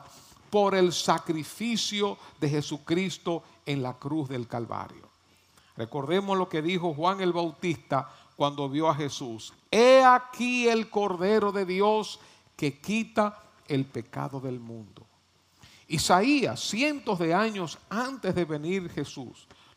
por 0.50 0.74
el 0.74 0.92
sacrificio 0.92 2.18
de 2.42 2.50
Jesucristo 2.50 3.44
en 3.64 3.84
la 3.84 3.94
cruz 3.94 4.28
del 4.28 4.48
Calvario. 4.48 5.08
Recordemos 5.76 6.36
lo 6.36 6.50
que 6.50 6.64
dijo 6.64 6.96
Juan 6.96 7.22
el 7.22 7.32
Bautista 7.32 8.12
cuando 8.36 8.68
vio 8.68 8.90
a 8.90 8.96
Jesús. 8.96 9.54
He 9.70 10.04
aquí 10.04 10.68
el 10.68 10.90
Cordero 10.90 11.52
de 11.52 11.64
Dios 11.64 12.20
que 12.56 12.80
quita 12.80 13.44
el 13.68 13.86
pecado 13.86 14.40
del 14.40 14.60
mundo. 14.60 15.06
Isaías, 15.88 16.60
cientos 16.60 17.20
de 17.20 17.36
años 17.36 17.78
antes 17.90 18.34
de 18.34 18.46
venir 18.46 18.90
Jesús, 18.90 19.47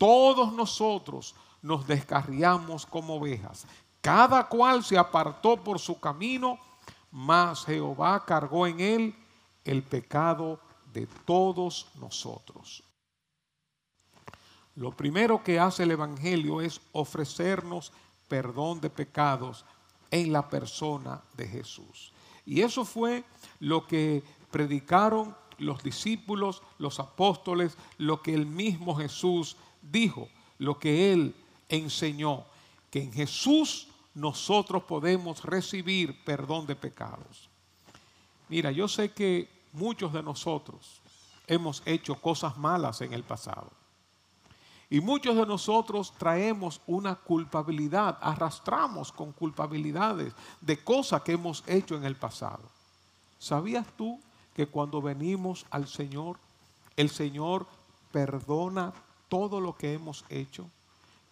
todos 0.00 0.50
nosotros 0.54 1.34
nos 1.60 1.86
descarriamos 1.86 2.86
como 2.86 3.16
ovejas. 3.16 3.66
Cada 4.00 4.48
cual 4.48 4.82
se 4.82 4.96
apartó 4.96 5.58
por 5.58 5.78
su 5.78 6.00
camino, 6.00 6.58
mas 7.10 7.66
Jehová 7.66 8.24
cargó 8.24 8.66
en 8.66 8.80
él 8.80 9.14
el 9.62 9.82
pecado 9.82 10.58
de 10.90 11.06
todos 11.26 11.88
nosotros. 12.00 12.82
Lo 14.74 14.90
primero 14.92 15.44
que 15.44 15.60
hace 15.60 15.82
el 15.82 15.90
Evangelio 15.90 16.62
es 16.62 16.80
ofrecernos 16.92 17.92
perdón 18.26 18.80
de 18.80 18.88
pecados 18.88 19.66
en 20.10 20.32
la 20.32 20.48
persona 20.48 21.20
de 21.36 21.46
Jesús. 21.46 22.10
Y 22.46 22.62
eso 22.62 22.86
fue 22.86 23.22
lo 23.58 23.86
que 23.86 24.24
predicaron 24.50 25.36
los 25.58 25.82
discípulos, 25.82 26.62
los 26.78 27.00
apóstoles, 27.00 27.76
lo 27.98 28.22
que 28.22 28.32
el 28.32 28.46
mismo 28.46 28.96
Jesús 28.96 29.58
dijo, 29.82 30.28
lo 30.58 30.78
que 30.78 31.12
él 31.12 31.34
enseñó, 31.68 32.44
que 32.90 33.02
en 33.02 33.12
Jesús 33.12 33.88
nosotros 34.14 34.82
podemos 34.84 35.42
recibir 35.44 36.22
perdón 36.24 36.66
de 36.66 36.76
pecados. 36.76 37.48
Mira, 38.48 38.70
yo 38.72 38.88
sé 38.88 39.12
que 39.12 39.48
muchos 39.72 40.12
de 40.12 40.22
nosotros 40.22 41.00
hemos 41.46 41.82
hecho 41.86 42.14
cosas 42.16 42.56
malas 42.56 43.00
en 43.00 43.12
el 43.12 43.22
pasado. 43.22 43.70
Y 44.92 45.00
muchos 45.00 45.36
de 45.36 45.46
nosotros 45.46 46.12
traemos 46.18 46.80
una 46.88 47.14
culpabilidad, 47.14 48.18
arrastramos 48.20 49.12
con 49.12 49.32
culpabilidades 49.32 50.34
de 50.60 50.82
cosas 50.82 51.22
que 51.22 51.32
hemos 51.32 51.62
hecho 51.68 51.96
en 51.96 52.04
el 52.04 52.16
pasado. 52.16 52.62
¿Sabías 53.38 53.86
tú 53.96 54.20
que 54.52 54.66
cuando 54.66 55.00
venimos 55.00 55.64
al 55.70 55.86
Señor, 55.86 56.38
el 56.96 57.08
Señor 57.08 57.66
perdona 58.10 58.92
todo 59.30 59.60
lo 59.60 59.74
que 59.74 59.94
hemos 59.94 60.26
hecho, 60.28 60.68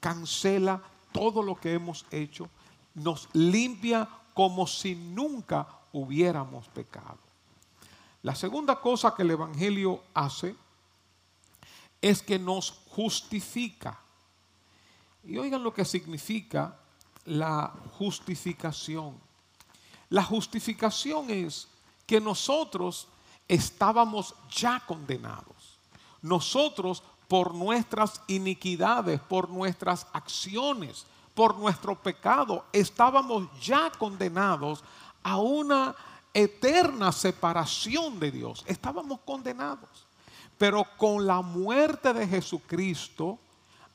cancela 0.00 0.81
todo 1.12 1.43
lo 1.43 1.57
que 1.57 1.75
hemos 1.75 2.07
hecho, 2.11 2.49
nos 2.95 3.28
limpia 3.35 4.09
como 4.33 4.67
si 4.67 4.95
nunca 4.95 5.67
hubiéramos 5.93 6.69
pecado. 6.69 7.19
La 8.23 8.35
segunda 8.35 8.81
cosa 8.81 9.14
que 9.14 9.23
el 9.23 9.33
Evangelio 9.33 10.02
hace 10.14 10.55
es 12.00 12.23
que 12.23 12.38
nos 12.38 12.71
justifica. 12.90 13.99
Y 15.25 15.37
oigan 15.38 15.62
lo 15.62 15.75
que 15.75 15.85
significa 15.85 16.78
la 17.25 17.73
justificación. 17.99 19.19
La 20.11 20.23
justificación 20.23 21.31
es 21.31 21.69
que 22.07 22.21
nosotros 22.21 23.09
estábamos 23.49 24.35
ya 24.50 24.81
condenados. 24.87 25.78
Nosotros 26.23 27.02
por 27.28 27.54
nuestras 27.54 28.23
iniquidades, 28.26 29.20
por 29.20 29.50
nuestras 29.50 30.06
acciones, 30.12 31.06
por 31.35 31.56
nuestro 31.56 31.94
pecado, 31.94 32.64
estábamos 32.73 33.49
ya 33.61 33.92
condenados 33.97 34.82
a 35.23 35.37
una 35.37 35.94
eterna 36.32 37.12
separación 37.12 38.18
de 38.18 38.30
Dios. 38.30 38.64
Estábamos 38.66 39.20
condenados. 39.20 40.06
Pero 40.56 40.85
con 40.97 41.26
la 41.26 41.40
muerte 41.40 42.12
de 42.12 42.26
Jesucristo, 42.26 43.38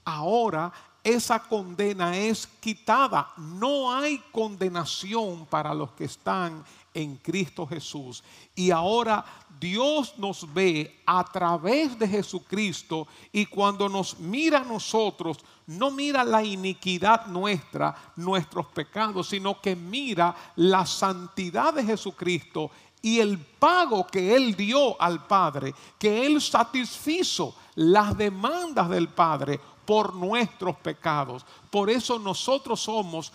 ahora 0.06 0.72
esa 1.04 1.40
condena 1.40 2.16
es 2.16 2.48
quitada. 2.48 3.34
No 3.36 3.94
hay 3.94 4.20
condenación 4.32 5.46
para 5.48 5.74
los 5.74 5.92
que 5.92 6.06
están 6.06 6.64
en 6.94 7.18
Cristo 7.18 7.68
Jesús. 7.68 8.24
Y 8.56 8.72
ahora 8.72 9.26
Dios 9.64 10.16
nos 10.18 10.54
ve 10.54 11.02
a 11.06 11.24
través 11.24 11.98
de 11.98 12.06
Jesucristo 12.06 13.08
y 13.32 13.46
cuando 13.46 13.88
nos 13.88 14.20
mira 14.20 14.60
a 14.60 14.66
nosotros, 14.66 15.38
no 15.68 15.90
mira 15.90 16.26
la 16.26 16.44
iniquidad 16.44 17.28
nuestra, 17.28 17.96
nuestros 18.18 18.66
pecados, 18.68 19.30
sino 19.30 19.62
que 19.62 19.74
mira 19.74 20.36
la 20.58 20.86
santidad 20.86 21.74
de 21.74 21.86
Jesucristo 21.86 22.72
y 23.02 23.22
el 23.22 23.40
pago 23.40 24.06
que 24.06 24.36
Él 24.36 24.54
dio 24.54 25.02
al 25.02 25.26
Padre, 25.28 25.74
que 25.98 26.26
Él 26.26 26.42
satisfizo 26.42 27.56
las 27.76 28.18
demandas 28.18 28.90
del 28.90 29.08
Padre 29.08 29.62
por 29.86 30.14
nuestros 30.14 30.76
pecados. 30.76 31.46
Por 31.72 31.90
eso 31.90 32.20
nosotros 32.20 32.82
somos 32.82 33.32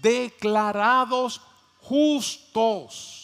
declarados 0.00 1.40
justos. 1.80 3.21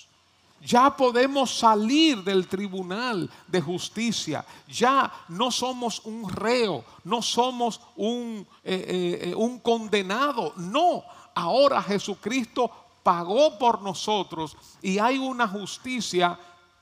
Ya 0.60 0.94
podemos 0.96 1.56
salir 1.56 2.22
del 2.24 2.48
tribunal 2.48 3.30
de 3.46 3.60
justicia. 3.60 4.44
Ya 4.66 5.12
no 5.28 5.50
somos 5.50 6.00
un 6.04 6.28
reo, 6.28 6.84
no 7.04 7.22
somos 7.22 7.80
un, 7.96 8.46
eh, 8.64 9.20
eh, 9.22 9.34
un 9.34 9.60
condenado. 9.60 10.52
No, 10.56 11.04
ahora 11.34 11.82
Jesucristo 11.82 12.70
pagó 13.02 13.56
por 13.58 13.82
nosotros 13.82 14.56
y 14.82 14.98
hay 14.98 15.18
una 15.18 15.46
justicia 15.46 16.38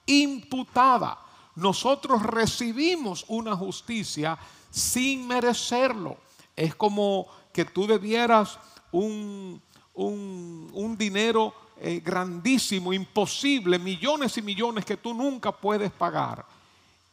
imputada. 0.07 1.19
Nosotros 1.55 2.23
recibimos 2.23 3.25
una 3.29 3.55
justicia 3.55 4.39
sin 4.71 5.27
merecerlo. 5.27 6.17
Es 6.55 6.75
como 6.75 7.27
que 7.53 7.67
tú 7.67 7.87
debieras 7.87 8.59
un, 8.91 9.61
un, 9.95 10.71
un 10.73 10.97
dinero 10.97 11.66
eh, 11.79 12.01
grandísimo, 12.05 12.93
imposible, 12.93 13.79
millones 13.79 14.37
y 14.39 14.43
millones 14.43 14.85
que 14.85 14.97
tú 14.97 15.13
nunca 15.13 15.53
puedes 15.53 15.93
pagar. 15.93 16.45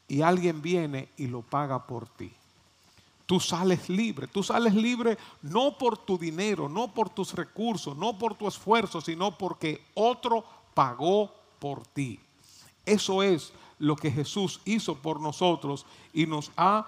Y 0.08 0.22
alguien 0.22 0.62
viene 0.62 1.10
y 1.17 1.27
lo 1.27 1.41
paga 1.41 1.86
por 1.86 2.08
ti. 2.08 2.32
Tú 3.25 3.39
sales 3.39 3.89
libre, 3.89 4.27
tú 4.27 4.43
sales 4.43 4.74
libre 4.74 5.17
no 5.41 5.77
por 5.77 5.98
tu 5.98 6.17
dinero, 6.17 6.67
no 6.67 6.93
por 6.93 7.10
tus 7.10 7.34
recursos, 7.34 7.96
no 7.96 8.17
por 8.17 8.36
tu 8.36 8.48
esfuerzo, 8.48 9.01
sino 9.01 9.38
porque 9.38 9.84
otro 9.93 10.43
pagó 10.74 11.34
por 11.60 11.86
ti. 11.88 12.20
Eso 12.86 13.24
es 13.24 13.53
lo 13.79 13.96
que 13.96 14.12
Jesús 14.12 14.62
hizo 14.65 14.96
por 14.96 15.20
nosotros 15.20 15.86
y 16.13 16.25
nos 16.25 16.51
ha 16.58 16.88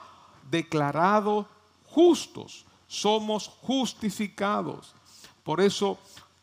declarado 0.50 1.48
justos. 1.88 2.65
Somos 2.88 3.48
justificados. 3.62 4.94
Por 5.44 5.62
eso 5.62 5.98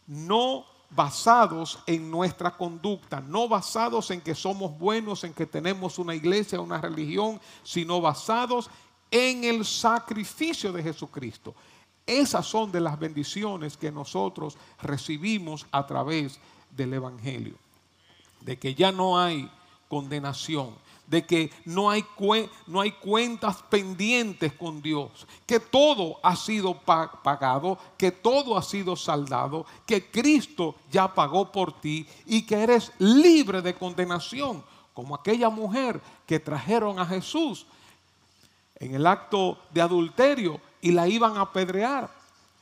no 0.06 0.64
basados 0.94 1.78
en 1.86 2.10
nuestra 2.10 2.56
conducta, 2.56 3.20
no 3.20 3.48
basados 3.48 4.10
en 4.10 4.20
que 4.20 4.34
somos 4.34 4.78
buenos, 4.78 5.24
en 5.24 5.32
que 5.32 5.46
tenemos 5.46 5.98
una 5.98 6.14
iglesia, 6.14 6.60
una 6.60 6.80
religión, 6.80 7.40
sino 7.62 8.00
basados 8.00 8.70
en 9.10 9.44
el 9.44 9.64
sacrificio 9.64 10.72
de 10.72 10.82
Jesucristo. 10.82 11.54
Esas 12.06 12.46
son 12.46 12.72
de 12.72 12.80
las 12.80 12.98
bendiciones 12.98 13.76
que 13.76 13.92
nosotros 13.92 14.56
recibimos 14.82 15.66
a 15.70 15.86
través 15.86 16.38
del 16.70 16.94
Evangelio, 16.94 17.54
de 18.40 18.58
que 18.58 18.74
ya 18.74 18.92
no 18.92 19.18
hay 19.18 19.50
condenación, 19.88 20.74
de 21.12 21.26
que 21.26 21.50
no 21.66 21.90
hay, 21.90 22.06
no 22.66 22.80
hay 22.80 22.92
cuentas 22.92 23.62
pendientes 23.68 24.54
con 24.54 24.80
Dios, 24.80 25.26
que 25.44 25.60
todo 25.60 26.18
ha 26.22 26.34
sido 26.34 26.72
pagado, 26.72 27.76
que 27.98 28.10
todo 28.10 28.56
ha 28.56 28.62
sido 28.62 28.96
saldado, 28.96 29.66
que 29.84 30.10
Cristo 30.10 30.74
ya 30.90 31.12
pagó 31.12 31.52
por 31.52 31.78
ti 31.82 32.06
y 32.24 32.46
que 32.46 32.54
eres 32.54 32.92
libre 32.98 33.60
de 33.60 33.74
condenación, 33.74 34.64
como 34.94 35.14
aquella 35.14 35.50
mujer 35.50 36.00
que 36.26 36.40
trajeron 36.40 36.98
a 36.98 37.04
Jesús 37.04 37.66
en 38.76 38.94
el 38.94 39.06
acto 39.06 39.58
de 39.70 39.82
adulterio 39.82 40.62
y 40.80 40.92
la 40.92 41.06
iban 41.08 41.36
a 41.36 41.42
apedrear. 41.42 42.10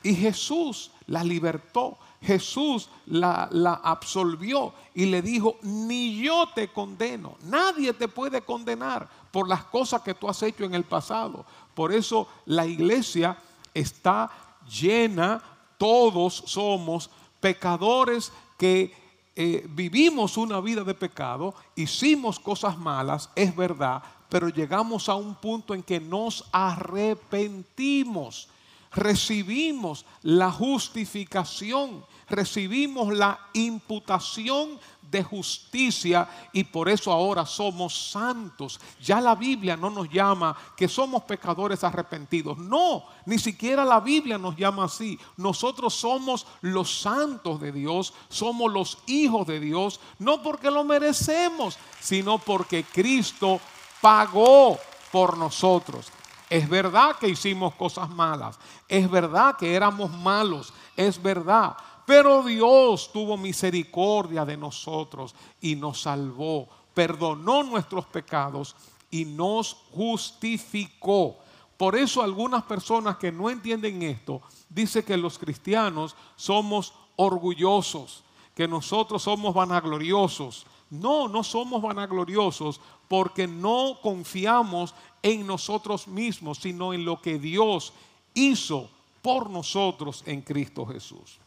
Y 0.03 0.13
Jesús 0.13 0.91
la 1.07 1.23
libertó. 1.23 1.97
Jesús 2.21 2.89
la, 3.07 3.49
la, 3.51 3.73
absolvió 3.83 4.73
y 4.93 5.05
le 5.05 5.21
dijo, 5.21 5.57
ni 5.63 6.21
yo 6.21 6.47
te 6.53 6.67
condeno, 6.67 7.37
nadie 7.43 7.93
te 7.93 8.07
puede 8.07 8.41
condenar 8.41 9.09
por 9.31 9.47
las 9.47 9.63
cosas 9.65 10.01
que 10.01 10.13
tú 10.13 10.29
has 10.29 10.43
hecho 10.43 10.63
en 10.63 10.75
el 10.75 10.83
pasado. 10.83 11.45
Por 11.73 11.91
eso 11.91 12.27
la 12.45 12.65
iglesia 12.67 13.37
está 13.73 14.29
llena, 14.69 15.41
todos 15.77 16.43
somos 16.45 17.09
pecadores 17.39 18.31
que 18.57 18.93
eh, 19.35 19.65
vivimos 19.69 20.37
una 20.37 20.59
vida 20.59 20.83
de 20.83 20.93
pecado, 20.93 21.55
hicimos 21.75 22.39
cosas 22.39 22.77
malas, 22.77 23.29
es 23.35 23.55
verdad, 23.55 24.03
pero 24.29 24.49
llegamos 24.49 25.09
a 25.09 25.15
un 25.15 25.33
punto 25.35 25.73
en 25.73 25.81
que 25.81 25.99
nos 25.99 26.45
arrepentimos 26.51 28.49
recibimos 28.93 30.05
la 30.21 30.51
justificación, 30.51 32.05
recibimos 32.27 33.13
la 33.13 33.39
imputación 33.53 34.79
de 35.11 35.23
justicia 35.23 36.27
y 36.53 36.63
por 36.63 36.87
eso 36.87 37.11
ahora 37.11 37.45
somos 37.45 38.11
santos. 38.11 38.79
Ya 39.01 39.19
la 39.19 39.35
Biblia 39.35 39.75
no 39.75 39.89
nos 39.89 40.09
llama 40.09 40.57
que 40.75 40.87
somos 40.87 41.23
pecadores 41.23 41.83
arrepentidos. 41.83 42.57
No, 42.57 43.03
ni 43.25 43.37
siquiera 43.37 43.83
la 43.83 43.99
Biblia 43.99 44.37
nos 44.37 44.55
llama 44.55 44.85
así. 44.85 45.19
Nosotros 45.37 45.93
somos 45.93 46.47
los 46.61 47.01
santos 47.01 47.59
de 47.59 47.71
Dios, 47.73 48.13
somos 48.29 48.71
los 48.71 48.99
hijos 49.07 49.45
de 49.47 49.59
Dios, 49.59 49.99
no 50.19 50.41
porque 50.41 50.71
lo 50.71 50.83
merecemos, 50.83 51.77
sino 51.99 52.37
porque 52.37 52.85
Cristo 52.85 53.59
pagó 54.01 54.77
por 55.11 55.37
nosotros. 55.37 56.07
Es 56.51 56.67
verdad 56.67 57.15
que 57.15 57.29
hicimos 57.29 57.75
cosas 57.75 58.09
malas, 58.09 58.59
es 58.89 59.09
verdad 59.09 59.55
que 59.55 59.73
éramos 59.73 60.11
malos, 60.11 60.73
es 60.97 61.23
verdad. 61.23 61.77
Pero 62.05 62.43
Dios 62.43 63.09
tuvo 63.13 63.37
misericordia 63.37 64.43
de 64.43 64.57
nosotros 64.57 65.33
y 65.61 65.77
nos 65.77 66.01
salvó, 66.01 66.67
perdonó 66.93 67.63
nuestros 67.63 68.05
pecados 68.07 68.75
y 69.09 69.23
nos 69.23 69.77
justificó. 69.93 71.37
Por 71.77 71.95
eso 71.95 72.21
algunas 72.21 72.63
personas 72.63 73.15
que 73.15 73.31
no 73.31 73.49
entienden 73.49 74.01
esto 74.01 74.41
dicen 74.67 75.05
que 75.05 75.15
los 75.15 75.39
cristianos 75.39 76.17
somos 76.35 76.93
orgullosos, 77.15 78.25
que 78.53 78.67
nosotros 78.67 79.23
somos 79.23 79.53
vanagloriosos. 79.53 80.65
No, 80.89 81.29
no 81.29 81.45
somos 81.45 81.81
vanagloriosos 81.81 82.81
porque 83.11 83.45
no 83.45 83.99
confiamos 84.01 84.95
en 85.21 85.45
nosotros 85.45 86.07
mismos, 86.07 86.59
sino 86.59 86.93
en 86.93 87.03
lo 87.03 87.21
que 87.21 87.37
Dios 87.37 87.91
hizo 88.33 88.89
por 89.21 89.49
nosotros 89.49 90.23
en 90.25 90.41
Cristo 90.41 90.85
Jesús. 90.85 91.37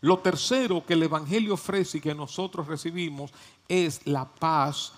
Lo 0.00 0.20
tercero 0.20 0.86
que 0.86 0.92
el 0.92 1.02
Evangelio 1.02 1.54
ofrece 1.54 1.98
y 1.98 2.00
que 2.00 2.14
nosotros 2.14 2.68
recibimos 2.68 3.32
es 3.66 4.06
la 4.06 4.26
paz 4.26 4.92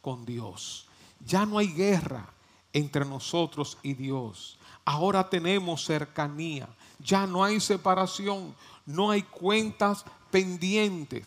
con 0.00 0.24
Dios. 0.24 0.86
Ya 1.26 1.44
no 1.44 1.58
hay 1.58 1.68
guerra 1.74 2.26
entre 2.72 3.04
nosotros 3.04 3.76
y 3.82 3.92
Dios. 3.92 4.56
Ahora 4.82 5.28
tenemos 5.28 5.84
cercanía. 5.84 6.70
Ya 6.98 7.26
no 7.26 7.44
hay 7.44 7.60
separación. 7.60 8.54
No 8.86 9.10
hay 9.10 9.24
cuentas 9.24 10.06
pendientes. 10.30 11.26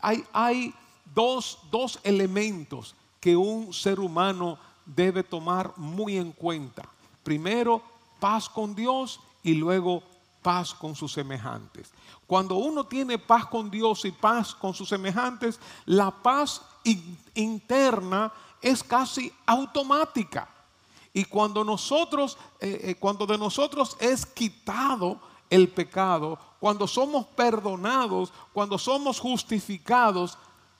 Hay, 0.00 0.74
dos 1.14 2.00
elementos 2.02 2.96
que 3.22 3.36
un 3.36 3.72
ser 3.72 4.00
humano 4.00 4.58
debe 4.84 5.22
tomar 5.22 5.72
muy 5.76 6.16
en 6.16 6.32
cuenta. 6.32 6.82
Primero, 7.22 7.80
paz 8.18 8.48
con 8.48 8.74
Dios 8.74 9.20
y 9.44 9.54
luego 9.54 10.02
paz 10.42 10.74
con 10.74 10.96
sus 10.96 11.12
semejantes. 11.12 11.92
Cuando 12.26 12.56
uno 12.56 12.82
tiene 12.82 13.18
paz 13.18 13.46
con 13.46 13.70
Dios 13.70 14.04
y 14.06 14.10
paz 14.10 14.52
con 14.52 14.74
sus 14.74 14.88
semejantes, 14.88 15.60
la 15.86 16.10
paz 16.10 16.62
interna 17.34 18.32
es 18.60 18.82
casi 18.82 19.32
automática. 19.46 20.48
Y 21.14 21.24
cuando 21.26 21.62
nosotros, 21.62 22.36
eh, 22.58 22.80
eh, 22.82 22.94
cuando 22.96 23.24
de 23.24 23.38
nosotros 23.38 23.96
es 24.00 24.26
quitado 24.26 25.20
el 25.48 25.68
pecado, 25.68 26.40
cuando 26.58 26.88
somos 26.88 27.26
perdonados, 27.26 28.32
cuando 28.52 28.78
somos 28.78 29.20
justificados, 29.20 30.36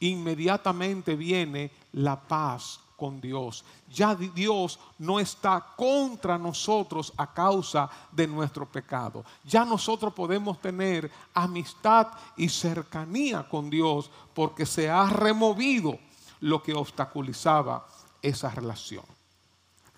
inmediatamente 0.08 1.16
viene 1.16 1.70
la 1.92 2.20
paz 2.20 2.80
con 2.96 3.20
Dios. 3.20 3.64
Ya 3.88 4.14
Dios 4.14 4.78
no 4.98 5.18
está 5.18 5.74
contra 5.76 6.38
nosotros 6.38 7.12
a 7.16 7.32
causa 7.32 7.90
de 8.12 8.26
nuestro 8.26 8.64
pecado. 8.70 9.24
Ya 9.44 9.64
nosotros 9.64 10.14
podemos 10.14 10.60
tener 10.60 11.10
amistad 11.34 12.08
y 12.36 12.48
cercanía 12.48 13.48
con 13.48 13.68
Dios 13.70 14.10
porque 14.34 14.66
se 14.66 14.88
ha 14.88 15.08
removido 15.08 15.98
lo 16.40 16.62
que 16.62 16.74
obstaculizaba 16.74 17.86
esa 18.22 18.50
relación. 18.50 19.04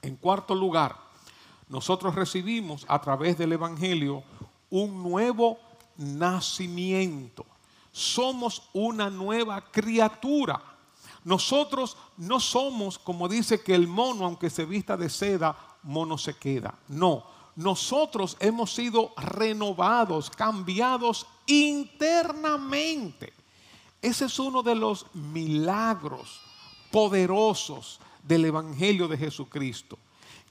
En 0.00 0.16
cuarto 0.16 0.54
lugar, 0.54 0.96
nosotros 1.68 2.14
recibimos 2.14 2.84
a 2.88 3.00
través 3.00 3.38
del 3.38 3.52
Evangelio 3.52 4.22
un 4.70 5.02
nuevo 5.02 5.58
nacimiento. 5.96 7.44
Somos 7.94 8.70
una 8.72 9.08
nueva 9.08 9.70
criatura. 9.70 10.60
Nosotros 11.22 11.96
no 12.16 12.40
somos, 12.40 12.98
como 12.98 13.28
dice 13.28 13.62
que 13.62 13.72
el 13.72 13.86
mono, 13.86 14.24
aunque 14.24 14.50
se 14.50 14.64
vista 14.64 14.96
de 14.96 15.08
seda, 15.08 15.56
mono 15.84 16.18
se 16.18 16.36
queda. 16.36 16.74
No, 16.88 17.24
nosotros 17.54 18.36
hemos 18.40 18.74
sido 18.74 19.12
renovados, 19.16 20.28
cambiados 20.28 21.24
internamente. 21.46 23.32
Ese 24.02 24.24
es 24.24 24.40
uno 24.40 24.64
de 24.64 24.74
los 24.74 25.06
milagros 25.14 26.40
poderosos 26.90 28.00
del 28.24 28.46
Evangelio 28.46 29.06
de 29.06 29.18
Jesucristo. 29.18 30.00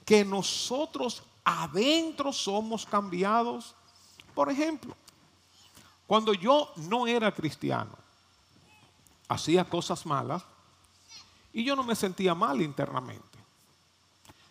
Que 0.06 0.24
nosotros 0.24 1.24
adentro 1.44 2.32
somos 2.32 2.86
cambiados. 2.86 3.76
Por 4.34 4.50
ejemplo, 4.50 4.96
cuando 6.08 6.34
yo 6.34 6.72
no 6.76 7.08
era 7.08 7.32
cristiano, 7.34 7.98
hacía 9.28 9.64
cosas 9.66 10.06
malas, 10.06 10.44
y 11.54 11.64
yo 11.64 11.76
no 11.76 11.84
me 11.84 11.96
sentía 11.96 12.34
mal 12.34 12.62
internamente. 12.62 13.22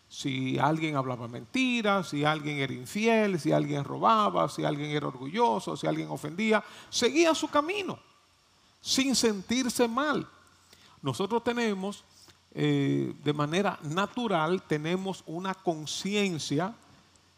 Si 0.09 0.59
alguien 0.59 0.97
hablaba 0.97 1.27
mentiras, 1.27 2.11
si 2.11 2.25
alguien 2.25 2.59
era 2.59 2.73
infiel, 2.73 3.41
si 3.41 3.51
alguien 3.51 3.83
robaba, 3.83 4.49
si 4.49 4.65
alguien 4.65 4.91
era 4.91 5.09
orgulloso, 5.09 5.77
si 5.77 5.87
alguien 5.87 6.11
ofendía, 6.11 6.63
seguía 6.91 7.35
su 7.35 7.49
camino 7.49 7.99
sin 8.83 9.15
sentirse 9.15 9.89
mal. 9.89 10.29
Nosotros 11.01 11.43
tenemos, 11.43 12.05
eh, 12.51 13.15
de 13.23 13.33
manera 13.33 13.79
natural, 13.83 14.63
tenemos 14.63 15.23
una 15.27 15.55
conciencia 15.55 16.75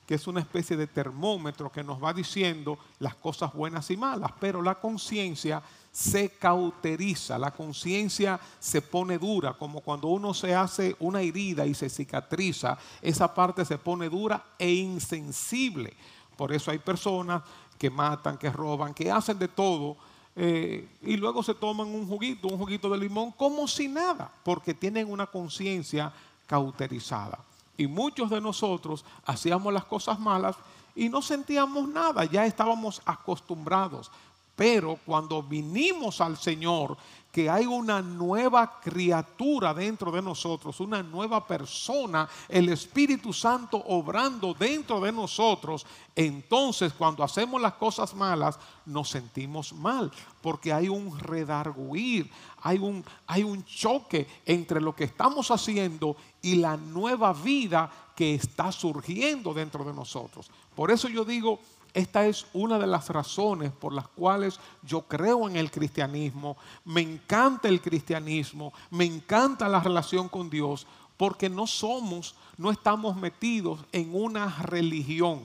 que 0.07 0.15
es 0.15 0.27
una 0.27 0.41
especie 0.41 0.77
de 0.77 0.87
termómetro 0.87 1.73
que 1.73 1.83
nos 1.83 2.03
va 2.03 2.13
diciendo 2.13 2.79
las 2.99 3.15
cosas 3.15 3.53
buenas 3.53 3.91
y 3.91 3.97
malas, 3.97 4.33
pero 4.39 4.61
la 4.63 4.75
conciencia 4.75 5.63
se 5.91 6.31
cauteriza, 6.31 7.39
la 7.39 7.53
conciencia 7.53 8.39
se 8.59 8.83
pone 8.83 9.19
dura, 9.19 9.55
como 9.55 9.81
cuando 9.81 10.09
uno 10.09 10.35
se 10.35 10.55
hace 10.55 10.97
una 10.99 11.21
herida 11.21 11.65
y 11.67 11.75
se 11.75 11.89
cicatriza, 11.89 12.77
esa 13.01 13.33
parte 13.33 13.65
se 13.65 13.79
pone 13.79 14.09
dura 14.09 14.45
e 14.59 14.73
insensible. 14.73 15.95
Por 16.37 16.53
eso 16.53 16.71
hay 16.71 16.79
personas 16.79 17.43
que 17.79 17.91
matan, 17.91 18.37
que 18.37 18.51
roban, 18.51 18.93
que 18.93 19.11
hacen 19.11 19.39
de 19.39 19.49
todo 19.49 19.97
eh, 20.37 20.89
y 21.03 21.17
luego 21.17 21.43
se 21.43 21.55
toman 21.55 21.87
un 21.87 22.09
juguito, 22.09 22.49
un 22.49 22.59
juguito 22.59 22.91
de 22.91 22.99
limón 22.99 23.31
como 23.33 23.69
si 23.69 23.87
nada, 23.87 24.31
porque 24.43 24.75
tienen 24.75 25.11
una 25.11 25.27
conciencia 25.27 26.13
cauterizada. 26.47 27.39
Y 27.77 27.87
muchos 27.87 28.31
de 28.31 28.41
nosotros 28.41 29.05
hacíamos 29.25 29.73
las 29.73 29.85
cosas 29.85 30.19
malas 30.19 30.57
y 30.95 31.09
no 31.09 31.23
sentíamos 31.23 31.89
nada, 31.89 32.25
ya 32.25 32.47
estábamos 32.47 33.03
acostumbrados. 33.05 34.11
Pero 34.55 34.99
cuando 35.05 35.43
vinimos 35.43 36.21
al 36.21 36.37
Señor, 36.37 36.97
que 37.35 37.51
hay 37.51 37.67
una 37.67 38.01
nueva 38.01 38.79
criatura 38.81 39.75
dentro 39.75 40.13
de 40.13 40.23
nosotros, 40.23 40.79
una 40.79 41.03
nueva 41.03 41.45
persona, 41.45 42.29
el 42.49 42.69
Espíritu 42.69 43.33
Santo 43.33 43.83
obrando 43.89 44.55
dentro 44.55 45.01
de 45.01 45.11
nosotros, 45.11 45.85
entonces 46.15 46.93
cuando 46.93 47.25
hacemos 47.25 47.61
las 47.61 47.73
cosas 47.73 48.15
malas 48.15 48.57
nos 48.87 49.11
sentimos 49.11 49.73
mal, 49.73 50.13
porque 50.41 50.73
hay 50.73 50.89
un 50.89 51.19
redarguir, 51.19 52.31
hay 52.63 52.79
un, 52.79 53.05
hay 53.27 53.43
un 53.43 53.65
choque 53.65 54.29
entre 54.47 54.81
lo 54.81 54.95
que 54.95 55.03
estamos 55.03 55.51
haciendo 55.51 56.17
y 56.45 56.57
la 56.57 56.77
nueva 56.77 57.33
vida 57.33 57.91
que 58.15 58.35
está 58.35 58.71
surgiendo 58.71 59.55
dentro 59.55 59.83
de 59.83 59.95
nosotros. 59.95 60.51
Por 60.77 60.91
eso 60.91 61.09
yo 61.09 61.25
digo, 61.25 61.59
esta 61.95 62.27
es 62.27 62.47
una 62.53 62.79
de 62.79 62.87
las 62.87 63.09
razones 63.09 63.73
por 63.73 63.95
las 63.95 64.09
cuales 64.09 64.61
yo 64.83 65.03
creo 65.03 65.49
en 65.49 65.57
el 65.57 65.71
cristianismo, 65.71 66.59
me 66.85 67.01
encanta 67.01 67.69
el 67.69 67.81
cristianismo, 67.81 68.75
me 68.91 69.07
encanta 69.07 69.69
la 69.69 69.81
relación 69.81 70.29
con 70.29 70.51
Dios, 70.51 70.87
porque 71.17 71.49
no 71.49 71.67
somos, 71.67 72.35
no 72.59 72.71
estamos 72.71 73.17
metidos 73.17 73.81
en 73.93 74.15
una 74.15 74.63
religión. 74.63 75.41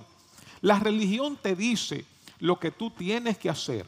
La 0.60 0.80
religión 0.80 1.38
te 1.42 1.56
dice 1.56 2.04
lo 2.40 2.60
que 2.60 2.72
tú 2.72 2.92
tienes 2.92 3.38
que 3.38 3.50
hacer 3.50 3.86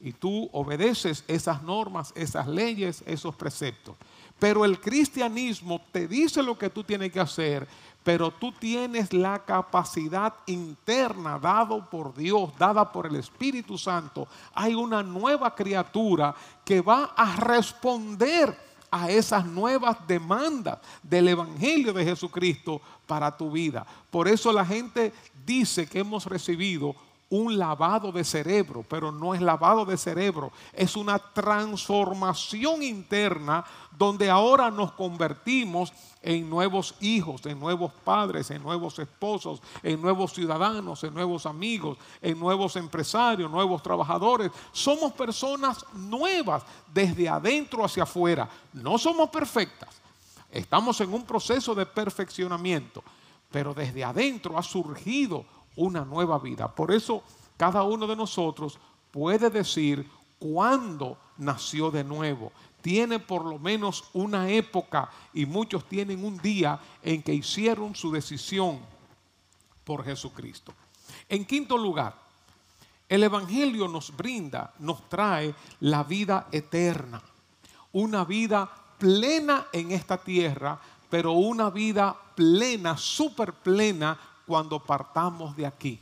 y 0.00 0.12
tú 0.12 0.50
obedeces 0.52 1.24
esas 1.28 1.62
normas, 1.62 2.12
esas 2.14 2.46
leyes, 2.46 3.02
esos 3.06 3.34
preceptos. 3.36 3.94
Pero 4.42 4.64
el 4.64 4.80
cristianismo 4.80 5.80
te 5.92 6.08
dice 6.08 6.42
lo 6.42 6.58
que 6.58 6.68
tú 6.68 6.82
tienes 6.82 7.12
que 7.12 7.20
hacer, 7.20 7.64
pero 8.02 8.32
tú 8.32 8.50
tienes 8.50 9.12
la 9.12 9.38
capacidad 9.44 10.34
interna 10.46 11.38
dado 11.38 11.88
por 11.88 12.12
Dios, 12.12 12.50
dada 12.58 12.90
por 12.90 13.06
el 13.06 13.14
Espíritu 13.14 13.78
Santo. 13.78 14.26
Hay 14.52 14.74
una 14.74 15.00
nueva 15.00 15.54
criatura 15.54 16.34
que 16.64 16.80
va 16.80 17.14
a 17.16 17.36
responder 17.36 18.58
a 18.90 19.08
esas 19.08 19.46
nuevas 19.46 19.96
demandas 20.08 20.80
del 21.04 21.28
Evangelio 21.28 21.92
de 21.92 22.04
Jesucristo 22.04 22.82
para 23.06 23.36
tu 23.36 23.48
vida. 23.48 23.86
Por 24.10 24.26
eso 24.26 24.52
la 24.52 24.66
gente 24.66 25.12
dice 25.46 25.86
que 25.86 26.00
hemos 26.00 26.26
recibido 26.26 26.96
un 27.32 27.56
lavado 27.56 28.12
de 28.12 28.24
cerebro, 28.24 28.84
pero 28.86 29.10
no 29.10 29.34
es 29.34 29.40
lavado 29.40 29.86
de 29.86 29.96
cerebro, 29.96 30.52
es 30.70 30.96
una 30.96 31.18
transformación 31.18 32.82
interna 32.82 33.64
donde 33.90 34.28
ahora 34.28 34.70
nos 34.70 34.92
convertimos 34.92 35.94
en 36.20 36.50
nuevos 36.50 36.94
hijos, 37.00 37.46
en 37.46 37.58
nuevos 37.58 37.90
padres, 38.04 38.50
en 38.50 38.62
nuevos 38.62 38.98
esposos, 38.98 39.62
en 39.82 40.02
nuevos 40.02 40.34
ciudadanos, 40.34 41.02
en 41.04 41.14
nuevos 41.14 41.46
amigos, 41.46 41.96
en 42.20 42.38
nuevos 42.38 42.76
empresarios, 42.76 43.50
nuevos 43.50 43.82
trabajadores. 43.82 44.52
Somos 44.70 45.14
personas 45.14 45.86
nuevas 45.94 46.62
desde 46.92 47.30
adentro 47.30 47.82
hacia 47.82 48.02
afuera. 48.02 48.46
No 48.74 48.98
somos 48.98 49.30
perfectas. 49.30 49.88
Estamos 50.50 51.00
en 51.00 51.14
un 51.14 51.24
proceso 51.24 51.74
de 51.74 51.86
perfeccionamiento, 51.86 53.02
pero 53.50 53.72
desde 53.72 54.04
adentro 54.04 54.58
ha 54.58 54.62
surgido 54.62 55.46
una 55.76 56.04
nueva 56.04 56.38
vida. 56.38 56.68
Por 56.74 56.92
eso 56.92 57.22
cada 57.56 57.82
uno 57.82 58.06
de 58.06 58.16
nosotros 58.16 58.78
puede 59.10 59.50
decir 59.50 60.08
cuándo 60.38 61.18
nació 61.38 61.90
de 61.90 62.04
nuevo. 62.04 62.52
Tiene 62.80 63.20
por 63.20 63.44
lo 63.44 63.58
menos 63.58 64.04
una 64.12 64.48
época 64.50 65.08
y 65.32 65.46
muchos 65.46 65.84
tienen 65.84 66.24
un 66.24 66.38
día 66.38 66.80
en 67.02 67.22
que 67.22 67.32
hicieron 67.32 67.94
su 67.94 68.10
decisión 68.10 68.80
por 69.84 70.04
Jesucristo. 70.04 70.74
En 71.28 71.44
quinto 71.44 71.78
lugar, 71.78 72.14
el 73.08 73.22
Evangelio 73.22 73.86
nos 73.88 74.16
brinda, 74.16 74.72
nos 74.78 75.08
trae 75.08 75.54
la 75.80 76.02
vida 76.02 76.48
eterna, 76.50 77.22
una 77.92 78.24
vida 78.24 78.68
plena 78.98 79.66
en 79.72 79.92
esta 79.92 80.16
tierra, 80.16 80.80
pero 81.10 81.32
una 81.32 81.70
vida 81.70 82.16
plena, 82.34 82.96
súper 82.96 83.52
plena 83.52 84.18
cuando 84.52 84.78
partamos 84.80 85.56
de 85.56 85.64
aquí. 85.64 85.98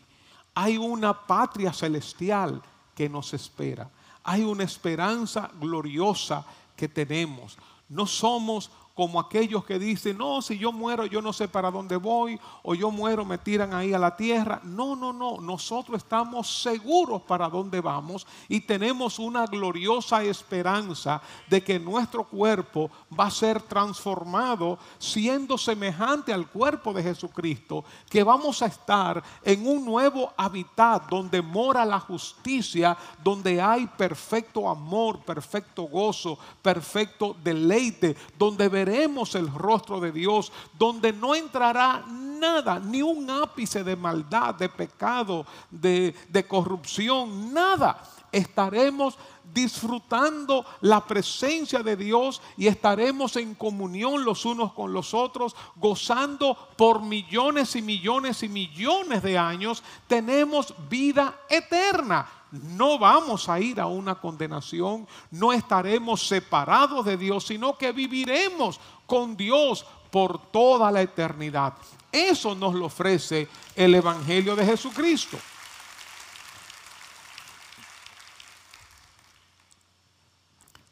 Hay 0.56 0.76
una 0.76 1.14
patria 1.14 1.72
celestial 1.72 2.60
que 2.96 3.08
nos 3.08 3.32
espera. 3.32 3.88
Hay 4.24 4.42
una 4.42 4.64
esperanza 4.64 5.48
gloriosa 5.60 6.44
que 6.74 6.88
tenemos. 6.88 7.56
No 7.88 8.08
somos 8.08 8.72
como 8.94 9.20
aquellos 9.20 9.64
que 9.64 9.78
dicen, 9.78 10.18
no, 10.18 10.42
si 10.42 10.58
yo 10.58 10.72
muero 10.72 11.06
yo 11.06 11.22
no 11.22 11.32
sé 11.32 11.48
para 11.48 11.70
dónde 11.70 11.96
voy, 11.96 12.38
o 12.62 12.74
yo 12.74 12.90
muero 12.90 13.24
me 13.24 13.38
tiran 13.38 13.72
ahí 13.72 13.94
a 13.94 13.98
la 13.98 14.16
tierra. 14.16 14.60
No, 14.62 14.96
no, 14.96 15.12
no, 15.12 15.38
nosotros 15.38 15.98
estamos 15.98 16.62
seguros 16.62 17.22
para 17.22 17.48
dónde 17.48 17.80
vamos 17.80 18.26
y 18.48 18.60
tenemos 18.60 19.18
una 19.18 19.46
gloriosa 19.46 20.22
esperanza 20.22 21.22
de 21.48 21.62
que 21.62 21.78
nuestro 21.78 22.24
cuerpo 22.24 22.90
va 23.18 23.26
a 23.26 23.30
ser 23.30 23.62
transformado 23.62 24.78
siendo 24.98 25.56
semejante 25.56 26.32
al 26.32 26.48
cuerpo 26.48 26.92
de 26.92 27.02
Jesucristo, 27.02 27.84
que 28.08 28.22
vamos 28.22 28.60
a 28.60 28.66
estar 28.66 29.22
en 29.44 29.66
un 29.66 29.84
nuevo 29.84 30.32
hábitat 30.36 31.08
donde 31.08 31.40
mora 31.40 31.84
la 31.84 32.00
justicia, 32.00 32.96
donde 33.22 33.62
hay 33.62 33.86
perfecto 33.86 34.68
amor, 34.68 35.20
perfecto 35.20 35.84
gozo, 35.84 36.38
perfecto 36.60 37.34
deleite, 37.42 38.16
donde 38.36 38.68
veremos 38.68 38.89
veremos 38.90 39.34
el 39.34 39.52
rostro 39.52 40.00
de 40.00 40.10
Dios, 40.10 40.52
donde 40.78 41.12
no 41.12 41.34
entrará 41.34 42.04
nada, 42.08 42.80
ni 42.80 43.02
un 43.02 43.28
ápice 43.30 43.84
de 43.84 43.94
maldad, 43.94 44.54
de 44.54 44.68
pecado, 44.68 45.46
de, 45.70 46.14
de 46.28 46.46
corrupción, 46.46 47.52
nada. 47.52 48.02
estaremos 48.32 49.18
disfrutando 49.52 50.64
la 50.82 51.04
presencia 51.04 51.80
de 51.80 51.96
Dios 51.96 52.40
y 52.56 52.68
estaremos 52.68 53.34
en 53.34 53.56
comunión 53.56 54.24
los 54.24 54.44
unos 54.44 54.72
con 54.72 54.92
los 54.92 55.14
otros, 55.14 55.56
gozando 55.74 56.56
por 56.76 57.02
millones 57.02 57.74
y 57.74 57.82
millones 57.82 58.44
y 58.44 58.48
millones 58.48 59.22
de 59.22 59.36
años, 59.36 59.82
tenemos 60.06 60.72
vida 60.88 61.40
eterna. 61.48 62.39
No 62.52 62.98
vamos 62.98 63.48
a 63.48 63.60
ir 63.60 63.80
a 63.80 63.86
una 63.86 64.16
condenación, 64.16 65.06
no 65.30 65.52
estaremos 65.52 66.26
separados 66.26 67.04
de 67.04 67.16
Dios, 67.16 67.46
sino 67.46 67.78
que 67.78 67.92
viviremos 67.92 68.80
con 69.06 69.36
Dios 69.36 69.86
por 70.10 70.50
toda 70.50 70.90
la 70.90 71.02
eternidad. 71.02 71.74
Eso 72.10 72.54
nos 72.54 72.74
lo 72.74 72.86
ofrece 72.86 73.48
el 73.76 73.94
Evangelio 73.94 74.56
de 74.56 74.66
Jesucristo. 74.66 75.38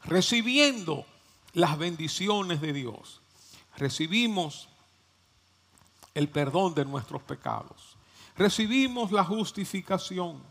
recibiendo 0.09 1.05
las 1.53 1.79
bendiciones 1.79 2.61
de 2.61 2.73
Dios. 2.73 3.21
Recibimos 3.77 4.69
el 6.15 6.29
perdón 6.29 6.75
de 6.75 6.85
nuestros 6.85 7.23
pecados. 7.23 7.97
Recibimos 8.37 9.13
la 9.13 9.25
justificación. 9.25 10.43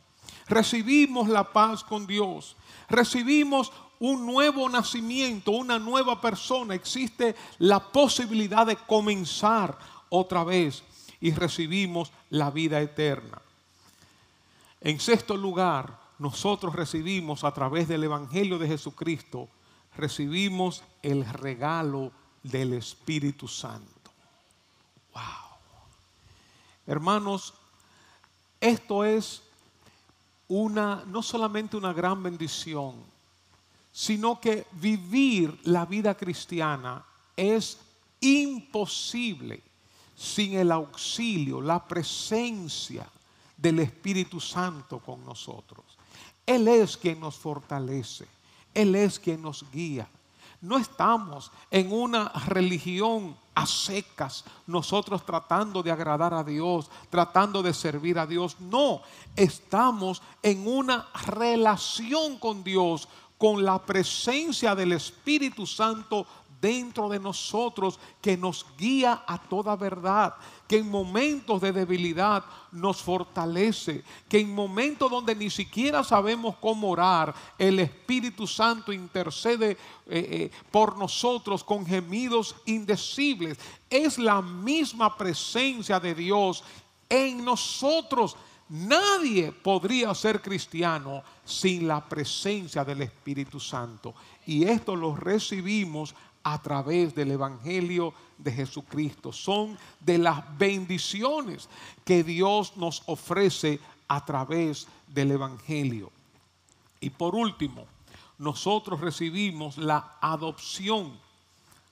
Recibimos 0.48 1.28
la 1.28 1.52
paz 1.52 1.84
con 1.84 2.08
Dios. 2.08 2.56
Recibimos 2.90 3.72
un 4.00 4.26
nuevo 4.26 4.70
nacimiento, 4.70 5.52
una 5.52 5.80
nueva 5.80 6.22
persona. 6.22 6.76
Existe 6.76 7.36
la 7.60 7.80
posibilidad 7.80 8.66
de 8.66 8.76
comenzar 8.76 9.78
otra 10.10 10.44
vez 10.44 10.84
y 11.20 11.32
recibimos 11.32 12.12
la 12.30 12.52
vida 12.52 12.80
eterna. 12.80 13.42
En 14.82 15.00
sexto 15.00 15.36
lugar, 15.36 16.00
nosotros 16.20 16.76
recibimos 16.76 17.44
a 17.44 17.54
través 17.54 17.88
del 17.88 18.04
Evangelio 18.04 18.58
de 18.58 18.68
Jesucristo, 18.68 19.50
recibimos 19.96 20.84
el 21.02 21.26
regalo 21.26 22.12
del 22.44 22.74
Espíritu 22.74 23.48
Santo. 23.48 24.12
Wow. 25.14 25.24
Hermanos, 26.86 27.54
esto 28.62 29.04
es 29.04 29.44
una 30.50 31.04
no 31.06 31.22
solamente 31.22 31.78
una 31.78 31.94
gran 31.94 32.22
bendición, 32.24 32.96
sino 33.92 34.40
que 34.40 34.66
vivir 34.74 35.60
la 35.64 35.86
vida 35.86 36.16
cristiana 36.16 37.04
es 37.36 37.80
imposible 38.22 39.62
sin 40.16 40.54
el 40.54 40.72
auxilio, 40.72 41.62
la 41.62 41.84
presencia 41.86 43.08
del 43.56 43.80
Espíritu 43.80 44.40
Santo 44.40 45.00
con 45.00 45.24
nosotros. 45.26 45.86
Él 46.46 46.68
es 46.68 46.96
quien 46.96 47.20
nos 47.20 47.36
fortalece. 47.36 48.28
Él 48.74 48.96
es 48.96 49.20
quien 49.20 49.42
nos 49.42 49.66
guía. 49.72 50.08
No 50.62 50.78
estamos 50.78 51.52
en 51.70 51.92
una 51.92 52.30
religión 52.48 53.36
a 53.58 53.66
secas, 53.66 54.46
nosotros 54.68 55.26
tratando 55.26 55.82
de 55.82 55.90
agradar 55.90 56.32
a 56.32 56.44
Dios, 56.44 56.92
tratando 57.10 57.64
de 57.64 57.74
servir 57.74 58.20
a 58.20 58.28
Dios. 58.28 58.56
No, 58.60 59.02
estamos 59.36 60.22
en 60.44 60.68
una 60.68 61.08
relación 61.26 62.38
con 62.38 62.64
Dios, 62.64 63.08
con 63.40 63.66
la 63.66 63.84
presencia 63.84 64.76
del 64.76 64.92
Espíritu 64.92 65.66
Santo 65.66 66.28
dentro 66.62 67.10
de 67.10 67.20
nosotros 67.20 68.00
que 68.22 68.38
nos 68.38 68.66
guía 68.78 69.24
a 69.28 69.38
toda 69.38 69.76
verdad, 69.76 70.36
que 70.68 70.80
en 70.80 70.90
momentos 70.90 71.62
de 71.62 71.72
debilidad 71.72 72.44
nos 72.72 73.02
fortalece, 73.02 74.04
que 74.28 74.40
en 74.40 74.54
momentos 74.54 75.10
donde 75.10 75.36
ni 75.36 75.50
siquiera 75.50 76.04
sabemos 76.04 76.56
cómo 76.60 76.90
orar, 76.90 77.34
el 77.58 77.80
Espíritu 77.80 78.48
Santo 78.48 78.92
intercede 78.92 79.72
eh, 79.72 79.78
eh, 80.08 80.52
por 80.72 80.98
nosotros 80.98 81.64
con 81.64 81.86
gemidos 81.86 82.56
indecibles. 82.66 83.58
Es 83.90 84.18
la 84.18 84.42
misma 84.42 85.16
presencia 85.16 86.00
de 86.00 86.16
Dios 86.16 86.64
en 87.10 87.44
nosotros. 87.44 88.36
Nadie 88.70 89.54
podría 89.54 90.14
ser 90.14 90.42
cristiano 90.42 91.24
sin 91.46 91.88
la 91.88 92.04
presencia 92.04 92.84
del 92.84 93.02
Espíritu 93.04 93.62
Santo. 93.62 94.14
Y 94.46 94.66
esto 94.66 94.94
lo 94.94 95.16
recibimos 95.16 96.14
a 96.50 96.62
través 96.62 97.14
del 97.14 97.32
Evangelio 97.32 98.14
de 98.38 98.54
Jesucristo. 98.54 99.34
Son 99.34 99.78
de 100.00 100.18
las 100.18 100.58
bendiciones 100.58 101.68
que 102.06 102.24
Dios 102.24 102.78
nos 102.78 103.04
ofrece 103.08 103.82
a 104.08 104.24
través 104.24 104.88
del 105.08 105.32
Evangelio. 105.32 106.10
Y 107.02 107.10
por 107.10 107.36
último, 107.36 107.86
nosotros 108.38 109.02
recibimos 109.02 109.78
la 109.78 110.18
adopción 110.22 111.20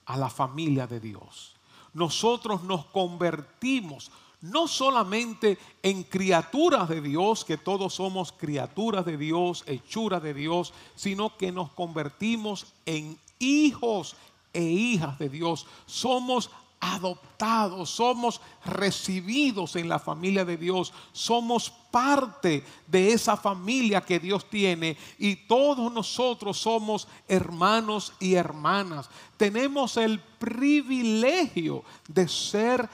a 0.05 0.15
la 0.15 0.29
familia 0.29 0.87
de 0.87 1.01
Dios. 1.01 1.53
Nosotros 1.93 2.63
nos 2.63 2.85
convertimos 2.85 4.09
no 4.39 4.69
solamente 4.69 5.57
en 5.83 6.03
criaturas 6.03 6.87
de 6.87 7.01
Dios, 7.01 7.43
que 7.43 7.57
todos 7.57 7.95
somos 7.95 8.31
criaturas 8.31 9.05
de 9.05 9.17
Dios, 9.17 9.65
hechuras 9.67 10.23
de 10.23 10.33
Dios, 10.33 10.71
sino 10.95 11.35
que 11.35 11.51
nos 11.51 11.71
convertimos 11.71 12.67
en 12.85 13.17
hijos 13.39 14.15
e 14.55 14.63
hijas 14.63 15.19
de 15.19 15.29
Dios. 15.29 15.67
Somos 15.85 16.49
adoptados, 16.79 17.89
somos 17.89 18.41
recibidos 18.63 19.75
en 19.75 19.89
la 19.89 19.99
familia 19.99 20.45
de 20.45 20.57
Dios, 20.57 20.93
somos 21.11 21.69
parte 21.91 22.63
de 22.87 23.11
esa 23.13 23.35
familia 23.35 24.01
que 24.01 24.19
Dios 24.19 24.49
tiene 24.49 24.97
y 25.17 25.35
todos 25.35 25.91
nosotros 25.91 26.57
somos 26.57 27.07
hermanos 27.27 28.13
y 28.19 28.35
hermanas. 28.35 29.09
Tenemos 29.37 29.97
el 29.97 30.19
privilegio 30.19 31.83
de 32.07 32.27
ser 32.27 32.87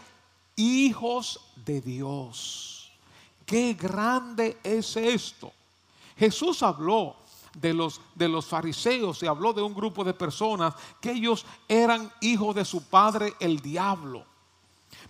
hijos 0.56 1.39
de 1.65 1.82
Dios. 1.82 2.91
Qué 3.45 3.74
grande 3.74 4.58
es 4.63 4.95
esto. 4.95 5.52
Jesús 6.17 6.63
habló 6.63 7.15
de 7.54 7.74
los, 7.74 8.02
de 8.16 8.28
los 8.28 8.46
fariseos, 8.46 9.18
se 9.18 9.28
habló 9.28 9.54
de 9.54 9.62
un 9.62 9.74
grupo 9.74 10.04
de 10.04 10.14
personas 10.14 10.74
que 11.00 11.12
ellos 11.12 11.46
eran 11.68 12.12
hijos 12.22 12.56
de 12.56 12.66
su 12.66 12.84
padre 12.84 13.34
el 13.40 13.60
diablo. 13.60 14.26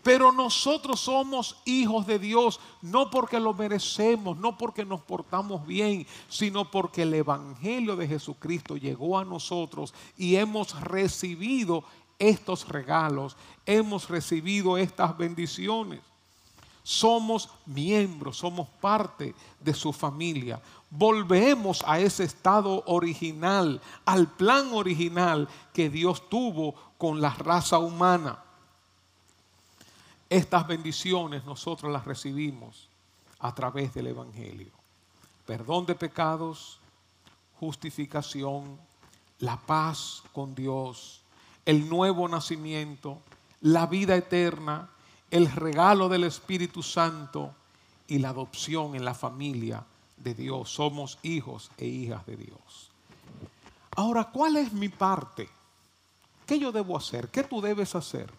Pero 0.04 0.32
nosotros 0.32 1.00
somos 1.00 1.58
hijos 1.66 2.08
de 2.08 2.18
Dios, 2.18 2.60
no 2.82 3.12
porque 3.12 3.40
lo 3.40 3.54
merecemos, 3.54 4.38
no 4.38 4.58
porque 4.58 4.84
nos 4.84 5.02
portamos 5.02 5.66
bien, 5.66 6.08
sino 6.28 6.70
porque 6.70 7.04
el 7.04 7.14
Evangelio 7.14 7.96
de 7.96 8.08
Jesucristo 8.08 8.78
llegó 8.78 9.20
a 9.20 9.26
nosotros 9.26 9.94
y 10.18 10.38
hemos 10.38 10.80
recibido 10.82 11.84
estos 12.18 12.68
regalos, 12.68 13.36
hemos 13.66 14.10
recibido 14.10 14.78
estas 14.78 15.18
bendiciones. 15.18 16.02
Somos 16.84 17.50
miembros, 17.66 18.38
somos 18.38 18.68
parte 18.80 19.36
de 19.60 19.74
su 19.74 19.94
familia 19.94 20.62
volvemos 20.92 21.84
a 21.88 22.00
ese 22.00 22.26
estado 22.26 22.84
original, 22.86 23.82
al 24.06 24.28
plan 24.28 24.74
original 24.74 25.48
que 25.74 25.90
Dios 25.90 26.30
tuvo 26.30 26.76
con 26.98 27.22
la 27.22 27.32
raza 27.32 27.80
humana. 27.80 28.44
Estas 30.30 30.68
bendiciones 30.68 31.46
nosotros 31.46 31.92
las 31.92 32.06
recibimos 32.06 32.90
a 33.40 33.56
través 33.56 33.94
del 33.94 34.08
Evangelio. 34.08 34.72
Perdón 35.46 35.86
de 35.86 35.96
pecados, 35.96 36.78
justificación, 37.60 38.78
la 39.40 39.58
paz 39.58 40.24
con 40.34 40.54
Dios, 40.54 41.22
el 41.66 41.90
nuevo 41.90 42.28
nacimiento, 42.28 43.18
la 43.62 43.86
vida 43.88 44.16
eterna, 44.16 44.90
el 45.32 45.50
regalo 45.50 46.10
del 46.10 46.26
Espíritu 46.26 46.84
Santo 46.84 47.56
y 48.08 48.20
la 48.20 48.30
adopción 48.30 48.96
en 48.96 49.06
la 49.06 49.14
familia 49.14 49.84
de 50.18 50.36
Dios, 50.36 50.70
somos 50.70 51.18
hijos 51.24 51.72
e 51.78 51.86
hijas 51.86 52.26
de 52.26 52.36
Dios. 52.36 52.92
Ahora, 53.96 54.26
¿cuál 54.26 54.58
es 54.58 54.72
mi 54.74 54.90
parte? 54.90 55.50
¿Qué 56.46 56.60
yo 56.60 56.72
debo 56.72 56.98
hacer? 56.98 57.30
¿Qué 57.30 57.44
tú 57.44 57.62
debes 57.62 57.96
hacer? 57.96 58.32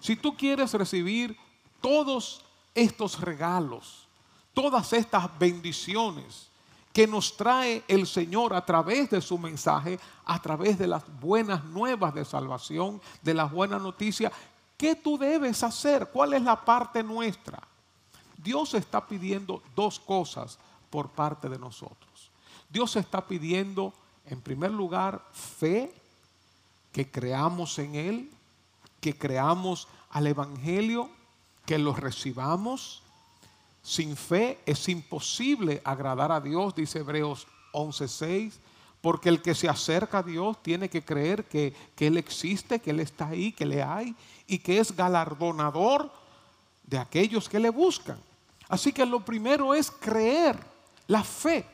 Si 0.00 0.16
tú 0.16 0.36
quieres 0.36 0.74
recibir 0.74 1.36
todos 1.80 2.44
estos 2.74 3.20
regalos, 3.20 4.06
todas 4.52 4.92
estas 4.92 5.38
bendiciones 5.38 6.48
que 6.92 7.06
nos 7.06 7.36
trae 7.36 7.82
el 7.88 8.06
Señor 8.06 8.54
a 8.54 8.64
través 8.64 9.10
de 9.10 9.20
su 9.20 9.38
mensaje, 9.38 9.98
a 10.24 10.40
través 10.40 10.78
de 10.78 10.86
las 10.86 11.02
buenas 11.20 11.64
nuevas 11.64 12.14
de 12.14 12.24
salvación, 12.24 13.00
de 13.22 13.34
las 13.34 13.50
buenas 13.50 13.82
noticias, 13.82 14.32
¿qué 14.76 14.94
tú 14.94 15.18
debes 15.18 15.62
hacer? 15.62 16.08
¿Cuál 16.12 16.34
es 16.34 16.42
la 16.42 16.64
parte 16.64 17.02
nuestra? 17.02 17.62
Dios 18.36 18.74
está 18.74 19.06
pidiendo 19.06 19.62
dos 19.74 19.98
cosas 19.98 20.58
por 20.90 21.10
parte 21.10 21.48
de 21.48 21.58
nosotros. 21.58 22.30
Dios 22.68 22.96
está 22.96 23.26
pidiendo, 23.26 23.94
en 24.26 24.40
primer 24.40 24.70
lugar, 24.70 25.24
fe, 25.32 25.94
que 26.92 27.10
creamos 27.10 27.78
en 27.78 27.94
Él, 27.94 28.30
que 29.00 29.16
creamos 29.16 29.88
al 30.10 30.26
Evangelio, 30.26 31.10
que 31.66 31.78
lo 31.78 31.94
recibamos. 31.94 33.02
Sin 33.82 34.16
fe 34.16 34.60
es 34.66 34.88
imposible 34.88 35.82
agradar 35.84 36.32
a 36.32 36.40
Dios, 36.40 36.74
dice 36.74 37.00
Hebreos 37.00 37.46
11.6, 37.72 38.52
porque 39.04 39.28
el 39.28 39.42
que 39.42 39.54
se 39.54 39.68
acerca 39.68 40.20
a 40.20 40.22
Dios 40.22 40.62
tiene 40.62 40.88
que 40.88 41.04
creer 41.04 41.44
que, 41.44 41.74
Él 41.98 42.16
existe, 42.16 42.80
que 42.80 42.88
Él 42.88 43.00
está 43.00 43.28
ahí, 43.28 43.52
que 43.52 43.66
le 43.66 43.82
hay 43.82 44.16
y 44.46 44.56
que 44.60 44.78
es 44.78 44.96
galardonador 44.96 46.10
de 46.84 46.96
aquellos 46.96 47.46
que 47.46 47.60
le 47.60 47.68
buscan. 47.68 48.16
Así 48.66 48.94
que 48.94 49.04
lo 49.04 49.20
primero 49.20 49.74
es 49.74 49.90
creer, 49.90 50.58
la 51.06 51.22
fe. 51.22 51.66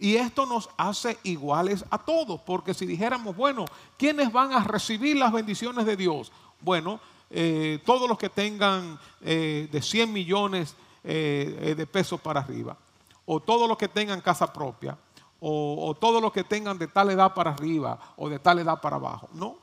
Y 0.00 0.16
esto 0.16 0.44
nos 0.44 0.68
hace 0.76 1.16
iguales 1.22 1.84
a 1.88 1.98
todos, 1.98 2.40
porque 2.40 2.74
si 2.74 2.84
dijéramos, 2.84 3.36
bueno, 3.36 3.64
¿quiénes 3.96 4.32
van 4.32 4.52
a 4.52 4.64
recibir 4.64 5.16
las 5.16 5.30
bendiciones 5.30 5.86
de 5.86 5.96
Dios? 5.96 6.32
Bueno, 6.60 6.98
eh, 7.30 7.80
todos 7.86 8.08
los 8.08 8.18
que 8.18 8.28
tengan 8.28 8.98
eh, 9.20 9.68
de 9.70 9.80
100 9.80 10.12
millones 10.12 10.74
eh, 11.04 11.74
de 11.76 11.86
pesos 11.86 12.20
para 12.20 12.40
arriba, 12.40 12.76
o 13.24 13.38
todos 13.38 13.68
los 13.68 13.78
que 13.78 13.86
tengan 13.86 14.20
casa 14.20 14.52
propia, 14.52 14.98
o, 15.40 15.96
todos 16.00 16.22
los 16.22 16.32
que 16.32 16.44
tengan 16.44 16.78
de 16.78 16.88
tal 16.88 17.10
edad 17.10 17.34
para 17.34 17.50
arriba, 17.52 17.98
o 18.16 18.28
de 18.28 18.38
tal 18.38 18.58
edad 18.58 18.80
para 18.80 18.96
abajo. 18.96 19.28
No, 19.32 19.56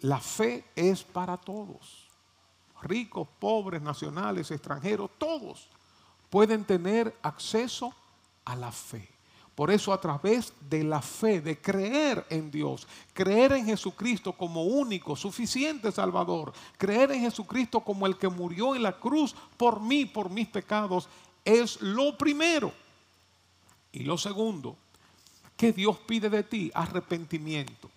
la 0.00 0.20
fe 0.20 0.64
es 0.74 1.02
para 1.02 1.36
todos. 1.36 2.08
Ricos, 2.82 3.28
pobres, 3.38 3.82
nacionales, 3.82 4.50
extranjeros, 4.50 5.10
todos 5.18 5.68
pueden 6.30 6.64
tener 6.64 7.14
acceso 7.22 7.92
a 8.44 8.56
la 8.56 8.72
fe. 8.72 9.08
Por 9.54 9.70
eso 9.70 9.92
a 9.92 10.00
través 10.00 10.54
de 10.70 10.82
la 10.84 11.02
fe, 11.02 11.42
de 11.42 11.60
creer 11.60 12.24
en 12.30 12.50
Dios, 12.50 12.88
creer 13.12 13.52
en 13.52 13.66
Jesucristo 13.66 14.32
como 14.32 14.64
único, 14.64 15.14
suficiente 15.16 15.92
Salvador, 15.92 16.54
creer 16.78 17.12
en 17.12 17.20
Jesucristo 17.20 17.80
como 17.80 18.06
el 18.06 18.16
que 18.16 18.28
murió 18.28 18.74
en 18.74 18.84
la 18.84 18.98
cruz 18.98 19.34
por 19.58 19.80
mí, 19.80 20.06
por 20.06 20.30
mis 20.30 20.48
pecados, 20.48 21.10
es 21.44 21.78
lo 21.82 22.16
primero. 22.16 22.72
Y 23.92 24.00
lo 24.00 24.16
segundo, 24.16 24.76
que 25.56 25.72
Dios 25.72 25.98
pide 25.98 26.30
de 26.30 26.42
ti 26.42 26.70
arrepentimiento. 26.74 27.90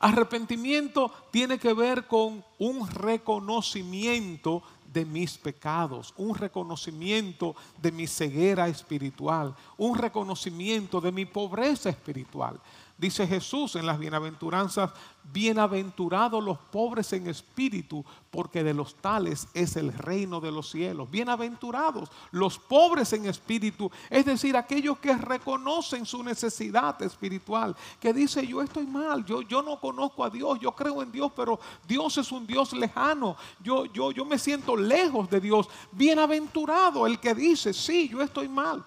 Arrepentimiento 0.00 1.10
tiene 1.30 1.58
que 1.58 1.72
ver 1.72 2.06
con 2.06 2.44
un 2.58 2.88
reconocimiento 2.88 4.62
de 4.92 5.04
mis 5.04 5.38
pecados, 5.38 6.14
un 6.16 6.34
reconocimiento 6.34 7.56
de 7.80 7.90
mi 7.90 8.06
ceguera 8.06 8.68
espiritual, 8.68 9.54
un 9.76 9.96
reconocimiento 9.96 11.00
de 11.00 11.10
mi 11.10 11.24
pobreza 11.24 11.90
espiritual. 11.90 12.60
Dice 12.96 13.26
Jesús 13.26 13.74
en 13.74 13.86
las 13.86 13.98
bienaventuranzas, 13.98 14.92
bienaventurados 15.32 16.42
los 16.44 16.58
pobres 16.58 17.12
en 17.12 17.26
espíritu, 17.26 18.04
porque 18.30 18.62
de 18.62 18.72
los 18.72 18.94
tales 18.94 19.48
es 19.52 19.74
el 19.74 19.92
reino 19.92 20.40
de 20.40 20.52
los 20.52 20.70
cielos. 20.70 21.10
Bienaventurados 21.10 22.08
los 22.30 22.56
pobres 22.56 23.12
en 23.12 23.26
espíritu, 23.26 23.90
es 24.08 24.24
decir, 24.24 24.56
aquellos 24.56 24.98
que 24.98 25.12
reconocen 25.16 26.06
su 26.06 26.22
necesidad 26.22 27.02
espiritual, 27.02 27.74
que 27.98 28.12
dice, 28.12 28.46
yo 28.46 28.62
estoy 28.62 28.86
mal, 28.86 29.24
yo, 29.24 29.42
yo 29.42 29.60
no 29.60 29.80
conozco 29.80 30.22
a 30.22 30.30
Dios, 30.30 30.60
yo 30.60 30.70
creo 30.70 31.02
en 31.02 31.10
Dios, 31.10 31.32
pero 31.34 31.58
Dios 31.88 32.16
es 32.18 32.30
un 32.30 32.46
Dios 32.46 32.72
lejano, 32.72 33.36
yo, 33.60 33.86
yo, 33.86 34.12
yo 34.12 34.24
me 34.24 34.38
siento 34.38 34.76
lejos 34.76 35.28
de 35.28 35.40
Dios. 35.40 35.68
Bienaventurado 35.90 37.08
el 37.08 37.18
que 37.18 37.34
dice, 37.34 37.72
sí, 37.72 38.08
yo 38.08 38.22
estoy 38.22 38.48
mal. 38.48 38.84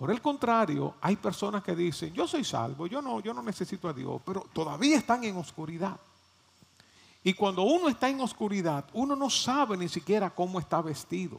Por 0.00 0.10
el 0.10 0.22
contrario, 0.22 0.94
hay 1.02 1.16
personas 1.16 1.62
que 1.62 1.76
dicen, 1.76 2.14
yo 2.14 2.26
soy 2.26 2.42
salvo, 2.42 2.86
yo 2.86 3.02
no, 3.02 3.20
yo 3.20 3.34
no 3.34 3.42
necesito 3.42 3.86
a 3.86 3.92
Dios, 3.92 4.18
pero 4.24 4.46
todavía 4.50 4.96
están 4.96 5.22
en 5.24 5.36
oscuridad. 5.36 6.00
Y 7.22 7.34
cuando 7.34 7.64
uno 7.64 7.86
está 7.90 8.08
en 8.08 8.18
oscuridad, 8.22 8.86
uno 8.94 9.14
no 9.14 9.28
sabe 9.28 9.76
ni 9.76 9.90
siquiera 9.90 10.30
cómo 10.30 10.58
está 10.58 10.80
vestido. 10.80 11.38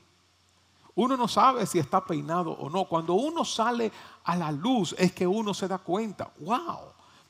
Uno 0.94 1.18
no 1.18 1.28
sabe 1.28 1.66
si 1.66 1.80
está 1.80 2.06
peinado 2.06 2.52
o 2.52 2.70
no. 2.70 2.86
Cuando 2.86 3.16
uno 3.16 3.44
sale 3.44 3.92
a 4.26 4.36
la 4.36 4.52
luz 4.52 4.94
es 4.96 5.12
que 5.12 5.26
uno 5.26 5.56
se 5.56 5.68
da 5.68 5.80
cuenta, 5.80 6.32
wow, 6.42 6.82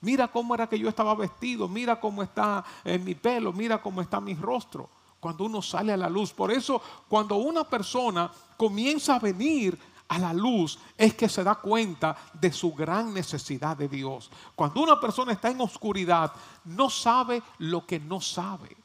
mira 0.02 0.28
cómo 0.28 0.54
era 0.54 0.67
que 0.67 0.78
yo 0.78 0.89
estaba 0.89 1.15
vestido, 1.15 1.70
mira 1.70 1.98
cómo 1.98 2.24
está 2.24 2.62
en 2.84 3.06
mi 3.06 3.15
pelo, 3.15 3.54
mira 3.54 3.82
cómo 3.82 4.02
está 4.02 4.20
mi 4.20 4.34
rostro. 4.34 4.89
Cuando 5.22 5.46
uno 5.46 5.62
sale 5.62 5.94
a 5.94 5.98
la 5.98 6.10
luz. 6.10 6.34
Por 6.34 6.52
eso, 6.52 6.82
cuando 7.08 7.38
una 7.38 7.63
persona 7.63 8.30
comienza 8.58 9.15
a 9.15 9.20
venir 9.20 9.80
a 10.12 10.19
la 10.19 10.34
luz 10.34 10.78
es 10.97 11.13
que 11.13 11.30
se 11.30 11.41
da 11.41 11.56
cuenta 11.56 12.17
de 12.34 12.52
su 12.52 12.74
gran 12.74 13.13
necesidad 13.13 13.78
de 13.78 13.88
Dios. 13.88 14.30
Cuando 14.54 14.82
una 14.82 15.00
persona 15.00 15.32
está 15.32 15.50
en 15.50 15.62
oscuridad, 15.62 16.34
no 16.65 16.89
sabe 16.89 17.41
lo 17.60 17.86
que 17.86 17.97
no 17.97 18.19
sabe. 18.19 18.76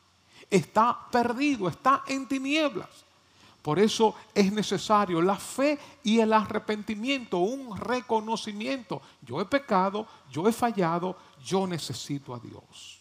Está 0.49 0.97
perdido, 1.11 1.69
está 1.69 2.05
en 2.07 2.29
tinieblas. 2.29 2.89
Por 3.61 3.81
eso 3.81 4.15
es 4.33 4.53
necesario 4.53 5.21
la 5.21 5.35
fe 5.35 5.77
y 6.05 6.21
el 6.21 6.33
arrepentimiento, 6.33 7.39
un 7.39 7.77
reconocimiento. 7.77 9.03
Yo 9.21 9.41
he 9.41 9.47
pecado, 9.47 10.07
yo 10.31 10.47
he 10.49 10.53
fallado, 10.53 11.17
yo 11.45 11.67
necesito 11.67 12.37
a 12.37 12.39
Dios. 12.39 13.01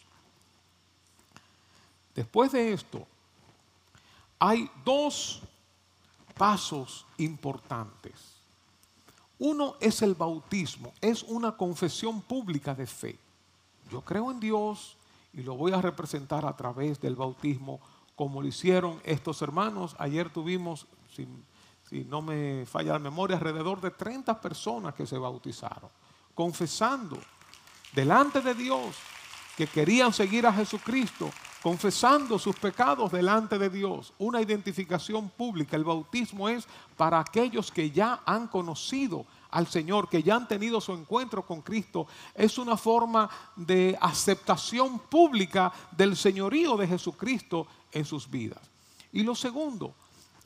Después 2.12 2.50
de 2.50 2.72
esto, 2.72 3.06
hay 4.40 4.68
dos 4.84 5.42
pasos 6.36 7.06
importantes. 7.18 8.36
Uno 9.38 9.76
es 9.80 10.02
el 10.02 10.14
bautismo, 10.14 10.92
es 11.00 11.22
una 11.22 11.56
confesión 11.56 12.22
pública 12.22 12.74
de 12.74 12.86
fe. 12.86 13.18
Yo 13.90 14.00
creo 14.02 14.30
en 14.30 14.40
Dios 14.40 14.96
y 15.32 15.42
lo 15.42 15.54
voy 15.56 15.72
a 15.72 15.82
representar 15.82 16.46
a 16.46 16.56
través 16.56 17.00
del 17.00 17.16
bautismo 17.16 17.80
como 18.14 18.40
lo 18.40 18.48
hicieron 18.48 19.00
estos 19.04 19.42
hermanos. 19.42 19.94
Ayer 19.98 20.30
tuvimos, 20.30 20.86
si, 21.14 21.26
no 22.04 22.22
me 22.22 22.64
falla 22.66 22.94
la 22.94 22.98
memoria, 22.98 23.36
alrededor 23.36 23.80
de 23.80 23.90
30 23.90 24.40
personas 24.40 24.94
que 24.94 25.06
se 25.06 25.18
bautizaron, 25.18 25.90
confesando 26.34 27.18
delante 27.94 28.40
de 28.40 28.54
Dios 28.54 28.96
que 29.56 29.66
querían 29.66 30.12
seguir 30.12 30.46
a 30.46 30.52
Jesucristo 30.52 31.30
confesando 31.66 32.38
sus 32.38 32.54
pecados 32.54 33.10
delante 33.10 33.58
de 33.58 33.68
Dios, 33.68 34.12
una 34.20 34.40
identificación 34.40 35.28
pública. 35.30 35.74
El 35.74 35.82
bautismo 35.82 36.48
es 36.48 36.64
para 36.96 37.18
aquellos 37.18 37.72
que 37.72 37.90
ya 37.90 38.20
han 38.24 38.46
conocido 38.46 39.26
al 39.50 39.66
Señor, 39.66 40.08
que 40.08 40.22
ya 40.22 40.36
han 40.36 40.46
tenido 40.46 40.80
su 40.80 40.92
encuentro 40.92 41.44
con 41.44 41.62
Cristo. 41.62 42.06
Es 42.36 42.56
una 42.58 42.76
forma 42.76 43.28
de 43.56 43.98
aceptación 44.00 45.00
pública 45.00 45.72
del 45.90 46.16
señorío 46.16 46.76
de 46.76 46.86
Jesucristo 46.86 47.66
en 47.90 48.04
sus 48.04 48.30
vidas. 48.30 48.60
Y 49.12 49.24
lo 49.24 49.34
segundo, 49.34 49.92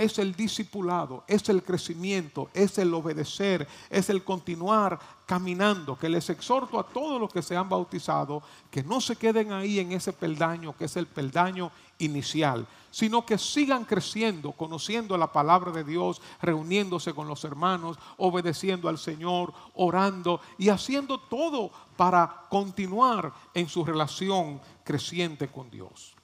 es 0.00 0.18
el 0.18 0.34
discipulado, 0.34 1.24
es 1.26 1.48
el 1.50 1.62
crecimiento, 1.62 2.48
es 2.54 2.78
el 2.78 2.92
obedecer, 2.94 3.68
es 3.90 4.08
el 4.08 4.24
continuar 4.24 4.98
caminando, 5.26 5.98
que 5.98 6.08
les 6.08 6.30
exhorto 6.30 6.80
a 6.80 6.88
todos 6.88 7.20
los 7.20 7.30
que 7.30 7.42
se 7.42 7.54
han 7.54 7.68
bautizado 7.68 8.42
que 8.70 8.82
no 8.82 9.00
se 9.00 9.16
queden 9.16 9.52
ahí 9.52 9.78
en 9.78 9.92
ese 9.92 10.12
peldaño 10.12 10.74
que 10.76 10.86
es 10.86 10.96
el 10.96 11.06
peldaño 11.06 11.70
inicial, 11.98 12.66
sino 12.90 13.26
que 13.26 13.36
sigan 13.36 13.84
creciendo, 13.84 14.52
conociendo 14.52 15.16
la 15.18 15.30
palabra 15.30 15.70
de 15.70 15.84
Dios, 15.84 16.20
reuniéndose 16.40 17.12
con 17.12 17.28
los 17.28 17.44
hermanos, 17.44 17.98
obedeciendo 18.16 18.88
al 18.88 18.98
Señor, 18.98 19.52
orando 19.74 20.40
y 20.56 20.70
haciendo 20.70 21.20
todo 21.20 21.70
para 21.96 22.46
continuar 22.48 23.32
en 23.52 23.68
su 23.68 23.84
relación 23.84 24.60
creciente 24.82 25.48
con 25.48 25.70
Dios. 25.70 26.16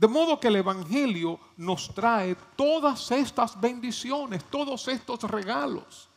De 0.00 0.08
modo 0.08 0.40
que 0.40 0.48
el 0.48 0.56
Evangelio 0.56 1.38
nos 1.58 1.94
trae 1.94 2.34
todas 2.56 3.10
estas 3.10 3.60
bendiciones, 3.60 4.42
todos 4.44 4.88
estos 4.88 5.22
regalos. 5.24 6.08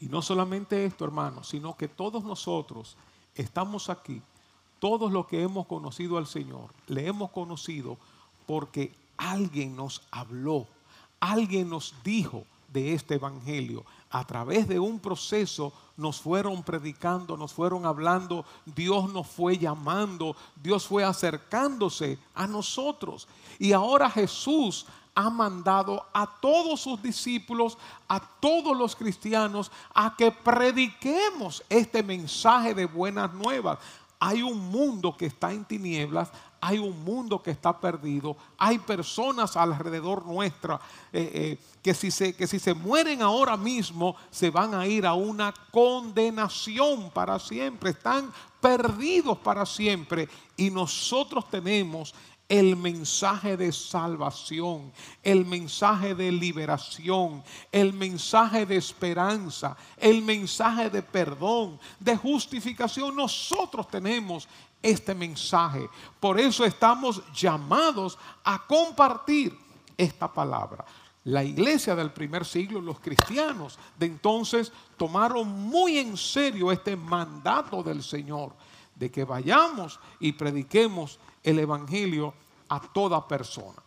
Y 0.00 0.06
no 0.08 0.20
solamente 0.20 0.84
esto, 0.84 1.06
hermanos, 1.06 1.48
sino 1.48 1.74
que 1.78 1.88
todos 1.88 2.22
nosotros 2.24 2.94
estamos 3.34 3.88
aquí, 3.88 4.20
todos 4.78 5.10
los 5.10 5.26
que 5.26 5.40
hemos 5.40 5.64
conocido 5.64 6.18
al 6.18 6.26
Señor, 6.26 6.74
le 6.88 7.06
hemos 7.06 7.30
conocido 7.30 7.96
porque 8.44 8.92
alguien 9.16 9.74
nos 9.74 10.02
habló, 10.10 10.66
alguien 11.20 11.70
nos 11.70 11.94
dijo 12.04 12.44
de 12.70 12.92
este 12.92 13.14
Evangelio, 13.14 13.82
a 14.10 14.24
través 14.24 14.68
de 14.68 14.78
un 14.78 14.98
proceso 14.98 15.72
nos 15.96 16.20
fueron 16.20 16.62
predicando, 16.62 17.36
nos 17.36 17.52
fueron 17.52 17.86
hablando, 17.86 18.44
Dios 18.64 19.12
nos 19.12 19.26
fue 19.26 19.58
llamando, 19.58 20.36
Dios 20.54 20.86
fue 20.86 21.04
acercándose 21.04 22.18
a 22.34 22.46
nosotros. 22.46 23.26
Y 23.58 23.72
ahora 23.72 24.10
Jesús 24.10 24.86
ha 25.14 25.30
mandado 25.30 26.04
a 26.12 26.26
todos 26.40 26.82
sus 26.82 27.02
discípulos, 27.02 27.78
a 28.06 28.20
todos 28.20 28.76
los 28.76 28.94
cristianos, 28.94 29.72
a 29.94 30.14
que 30.14 30.30
prediquemos 30.30 31.64
este 31.70 32.02
mensaje 32.02 32.74
de 32.74 32.84
buenas 32.84 33.32
nuevas. 33.32 33.78
Hay 34.20 34.42
un 34.42 34.70
mundo 34.70 35.16
que 35.16 35.26
está 35.26 35.52
en 35.52 35.64
tinieblas, 35.64 36.30
hay 36.66 36.78
un 36.78 37.04
mundo 37.04 37.40
que 37.40 37.52
está 37.52 37.78
perdido, 37.78 38.36
hay 38.58 38.80
personas 38.80 39.56
alrededor 39.56 40.26
nuestra 40.26 40.80
eh, 41.12 41.30
eh, 41.32 41.58
que, 41.80 41.94
si 41.94 42.10
se, 42.10 42.34
que 42.34 42.48
si 42.48 42.58
se 42.58 42.74
mueren 42.74 43.22
ahora 43.22 43.56
mismo 43.56 44.16
se 44.32 44.50
van 44.50 44.74
a 44.74 44.84
ir 44.84 45.06
a 45.06 45.14
una 45.14 45.54
condenación 45.70 47.12
para 47.12 47.38
siempre, 47.38 47.90
están 47.90 48.32
perdidos 48.60 49.38
para 49.38 49.64
siempre. 49.64 50.28
Y 50.56 50.70
nosotros 50.70 51.48
tenemos 51.48 52.12
el 52.48 52.74
mensaje 52.74 53.56
de 53.56 53.70
salvación, 53.70 54.92
el 55.22 55.44
mensaje 55.44 56.16
de 56.16 56.32
liberación, 56.32 57.44
el 57.70 57.92
mensaje 57.92 58.66
de 58.66 58.76
esperanza, 58.76 59.76
el 59.96 60.20
mensaje 60.20 60.90
de 60.90 61.02
perdón, 61.02 61.78
de 62.00 62.16
justificación. 62.16 63.14
Nosotros 63.14 63.86
tenemos 63.88 64.48
este 64.90 65.14
mensaje. 65.14 65.88
Por 66.20 66.38
eso 66.38 66.64
estamos 66.64 67.22
llamados 67.34 68.18
a 68.44 68.66
compartir 68.66 69.56
esta 69.96 70.32
palabra. 70.32 70.84
La 71.24 71.42
iglesia 71.42 71.96
del 71.96 72.12
primer 72.12 72.44
siglo, 72.44 72.80
los 72.80 73.00
cristianos 73.00 73.78
de 73.98 74.06
entonces 74.06 74.72
tomaron 74.96 75.48
muy 75.48 75.98
en 75.98 76.16
serio 76.16 76.70
este 76.70 76.96
mandato 76.96 77.82
del 77.82 78.02
Señor 78.02 78.52
de 78.94 79.10
que 79.10 79.24
vayamos 79.24 79.98
y 80.20 80.32
prediquemos 80.32 81.18
el 81.42 81.58
Evangelio 81.58 82.32
a 82.68 82.80
toda 82.80 83.26
persona. 83.26 83.82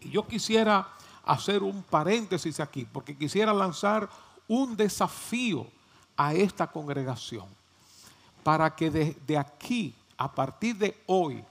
Y 0.00 0.10
yo 0.10 0.26
quisiera 0.26 0.88
hacer 1.24 1.62
un 1.62 1.82
paréntesis 1.82 2.60
aquí, 2.60 2.86
porque 2.90 3.16
quisiera 3.16 3.52
lanzar 3.52 4.08
un 4.48 4.76
desafío 4.76 5.66
a 6.16 6.34
esta 6.34 6.66
congregación, 6.66 7.46
para 8.42 8.74
que 8.74 8.90
desde 8.90 9.38
aquí, 9.38 9.94
a 10.16 10.30
partir 10.30 10.76
de 10.76 11.02
hoy 11.06 11.44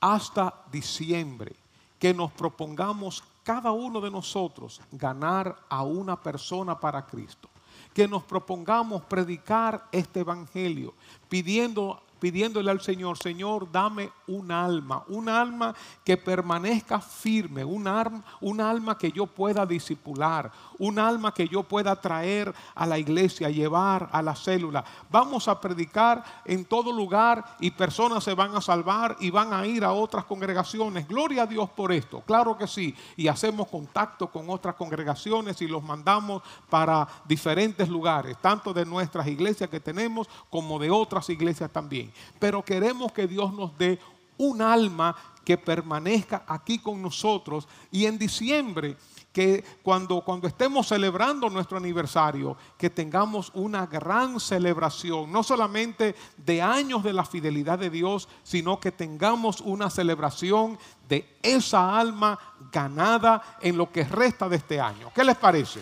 hasta 0.00 0.54
diciembre, 0.70 1.54
que 1.98 2.12
nos 2.12 2.32
propongamos 2.32 3.22
cada 3.44 3.72
uno 3.72 4.00
de 4.00 4.10
nosotros 4.10 4.80
ganar 4.90 5.56
a 5.68 5.82
una 5.82 6.20
persona 6.20 6.78
para 6.78 7.06
Cristo. 7.06 7.48
Que 7.94 8.08
nos 8.08 8.22
propongamos 8.22 9.02
predicar 9.02 9.86
este 9.92 10.20
Evangelio, 10.20 10.94
pidiendo 11.28 12.02
pidiéndole 12.22 12.70
al 12.70 12.80
Señor, 12.80 13.18
Señor, 13.18 13.72
dame 13.72 14.12
un 14.28 14.52
alma, 14.52 15.02
un 15.08 15.28
alma 15.28 15.74
que 16.04 16.16
permanezca 16.16 17.00
firme, 17.00 17.64
un 17.64 17.88
alma, 17.88 18.22
un 18.40 18.60
alma 18.60 18.96
que 18.96 19.10
yo 19.10 19.26
pueda 19.26 19.66
disipular, 19.66 20.52
un 20.78 21.00
alma 21.00 21.34
que 21.34 21.48
yo 21.48 21.64
pueda 21.64 22.00
traer 22.00 22.54
a 22.76 22.86
la 22.86 22.96
iglesia, 22.96 23.50
llevar 23.50 24.08
a 24.12 24.22
la 24.22 24.36
célula. 24.36 24.84
Vamos 25.10 25.48
a 25.48 25.60
predicar 25.60 26.22
en 26.44 26.64
todo 26.64 26.92
lugar 26.92 27.44
y 27.58 27.72
personas 27.72 28.22
se 28.22 28.34
van 28.34 28.54
a 28.54 28.60
salvar 28.60 29.16
y 29.18 29.30
van 29.30 29.52
a 29.52 29.66
ir 29.66 29.84
a 29.84 29.90
otras 29.90 30.24
congregaciones. 30.24 31.08
Gloria 31.08 31.42
a 31.42 31.46
Dios 31.46 31.70
por 31.70 31.90
esto, 31.90 32.20
claro 32.20 32.56
que 32.56 32.68
sí. 32.68 32.94
Y 33.16 33.26
hacemos 33.26 33.66
contacto 33.66 34.30
con 34.30 34.48
otras 34.48 34.76
congregaciones 34.76 35.60
y 35.60 35.66
los 35.66 35.82
mandamos 35.82 36.40
para 36.70 37.08
diferentes 37.24 37.88
lugares, 37.88 38.36
tanto 38.40 38.72
de 38.72 38.86
nuestras 38.86 39.26
iglesias 39.26 39.68
que 39.68 39.80
tenemos 39.80 40.28
como 40.48 40.78
de 40.78 40.88
otras 40.88 41.28
iglesias 41.28 41.68
también 41.72 42.11
pero 42.38 42.62
queremos 42.62 43.12
que 43.12 43.26
Dios 43.26 43.52
nos 43.52 43.76
dé 43.76 43.98
un 44.38 44.62
alma 44.62 45.14
que 45.44 45.58
permanezca 45.58 46.44
aquí 46.46 46.78
con 46.78 47.02
nosotros 47.02 47.68
y 47.90 48.06
en 48.06 48.18
diciembre 48.18 48.96
que 49.32 49.64
cuando, 49.82 50.20
cuando 50.20 50.46
estemos 50.46 50.88
celebrando 50.88 51.48
nuestro 51.48 51.78
aniversario, 51.78 52.56
que 52.76 52.90
tengamos 52.90 53.50
una 53.54 53.86
gran 53.86 54.38
celebración, 54.38 55.32
no 55.32 55.42
solamente 55.42 56.14
de 56.36 56.60
años 56.60 57.02
de 57.02 57.14
la 57.14 57.24
fidelidad 57.24 57.78
de 57.78 57.88
Dios, 57.88 58.28
sino 58.42 58.78
que 58.78 58.92
tengamos 58.92 59.62
una 59.62 59.88
celebración 59.88 60.78
de 61.08 61.38
esa 61.42 61.98
alma 61.98 62.38
ganada 62.70 63.56
en 63.60 63.78
lo 63.78 63.90
que 63.90 64.04
resta 64.04 64.48
de 64.48 64.56
este 64.56 64.80
año. 64.80 65.10
¿Qué 65.14 65.24
les 65.24 65.36
parece? 65.36 65.80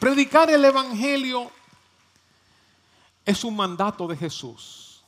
Predicar 0.00 0.50
el 0.50 0.64
Evangelio 0.64 1.50
es 3.26 3.42
un 3.44 3.56
mandato 3.56 4.06
de 4.06 4.16
Jesús. 4.16 5.02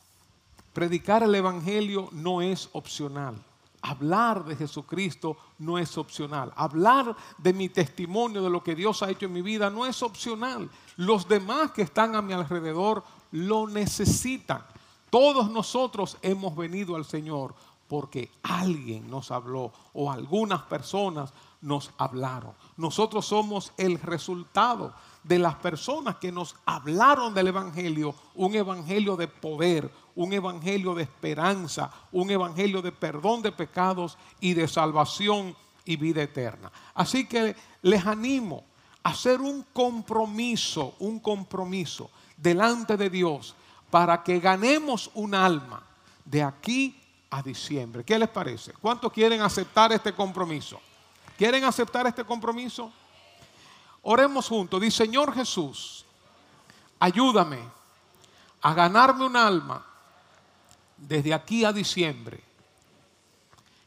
Predicar 0.73 1.23
el 1.23 1.33
Evangelio 1.33 2.09
no 2.11 2.41
es 2.41 2.69
opcional. 2.73 3.35
Hablar 3.81 4.43
de 4.43 4.57
Jesucristo 4.57 5.37
no 5.57 5.79
es 5.79 5.97
opcional. 5.97 6.51
Hablar 6.55 7.15
de 7.37 7.53
mi 7.53 7.69
testimonio, 7.69 8.43
de 8.43 8.49
lo 8.49 8.61
que 8.61 8.75
Dios 8.75 9.01
ha 9.01 9.09
hecho 9.09 9.25
en 9.25 9.33
mi 9.33 9.41
vida, 9.41 9.69
no 9.69 9.85
es 9.85 10.03
opcional. 10.03 10.69
Los 10.97 11.29
demás 11.29 11.71
que 11.71 11.81
están 11.81 12.13
a 12.15 12.21
mi 12.21 12.33
alrededor 12.33 13.03
lo 13.31 13.67
necesitan. 13.67 14.63
Todos 15.09 15.49
nosotros 15.49 16.17
hemos 16.21 16.55
venido 16.55 16.97
al 16.97 17.05
Señor 17.05 17.55
porque 17.87 18.29
alguien 18.43 19.09
nos 19.09 19.31
habló 19.31 19.71
o 19.93 20.11
algunas 20.11 20.61
personas 20.63 21.33
nos 21.61 21.91
hablaron. 21.97 22.51
Nosotros 22.77 23.25
somos 23.25 23.71
el 23.77 23.99
resultado 23.99 24.93
de 25.29 25.37
las 25.37 25.53
personas 25.53 26.15
que 26.15 26.31
nos 26.31 26.55
hablaron 26.65 27.35
del 27.35 27.49
Evangelio, 27.49 28.15
un 28.33 28.55
Evangelio 28.55 29.15
de 29.15 29.27
poder, 29.27 29.87
un 30.15 30.33
Evangelio 30.33 30.95
de 30.95 31.03
esperanza, 31.03 31.91
un 32.11 32.31
Evangelio 32.31 32.81
de 32.81 32.91
perdón 32.91 33.43
de 33.43 33.51
pecados 33.51 34.17
y 34.39 34.55
de 34.55 34.67
salvación 34.67 35.55
y 35.85 35.97
vida 35.97 36.23
eterna. 36.23 36.71
Así 36.95 37.27
que 37.27 37.55
les 37.83 38.07
animo 38.07 38.63
a 39.03 39.09
hacer 39.09 39.39
un 39.39 39.67
compromiso, 39.71 40.95
un 40.97 41.19
compromiso 41.19 42.09
delante 42.35 42.97
de 42.97 43.11
Dios 43.11 43.53
para 43.91 44.23
que 44.23 44.39
ganemos 44.39 45.11
un 45.13 45.35
alma 45.35 45.83
de 46.25 46.41
aquí 46.41 46.99
a 47.29 47.43
diciembre. 47.43 48.03
¿Qué 48.03 48.17
les 48.17 48.29
parece? 48.29 48.73
¿Cuántos 48.81 49.13
quieren 49.13 49.41
aceptar 49.41 49.91
este 49.91 50.11
compromiso? 50.11 50.81
¿Quieren 51.37 51.65
aceptar 51.65 52.07
este 52.07 52.23
compromiso? 52.23 52.91
Oremos 54.01 54.47
juntos. 54.47 54.81
Dice, 54.81 55.05
Señor 55.05 55.33
Jesús, 55.33 56.05
ayúdame 56.99 57.59
a 58.61 58.73
ganarme 58.73 59.25
un 59.25 59.35
alma 59.35 59.85
desde 60.97 61.33
aquí 61.33 61.65
a 61.65 61.73
diciembre. 61.73 62.43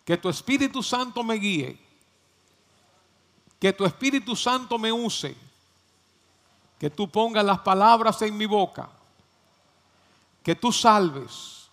Que 0.04 0.16
tu 0.16 0.28
Espíritu 0.28 0.82
Santo 0.82 1.22
me 1.22 1.34
guíe. 1.34 1.78
Que 3.58 3.72
tu 3.72 3.84
Espíritu 3.84 4.34
Santo 4.34 4.78
me 4.78 4.90
use. 4.90 5.36
Que 6.78 6.90
tú 6.90 7.08
pongas 7.08 7.44
las 7.44 7.60
palabras 7.60 8.20
en 8.22 8.36
mi 8.36 8.46
boca. 8.46 8.90
Que 10.42 10.56
tú 10.56 10.72
salves. 10.72 11.68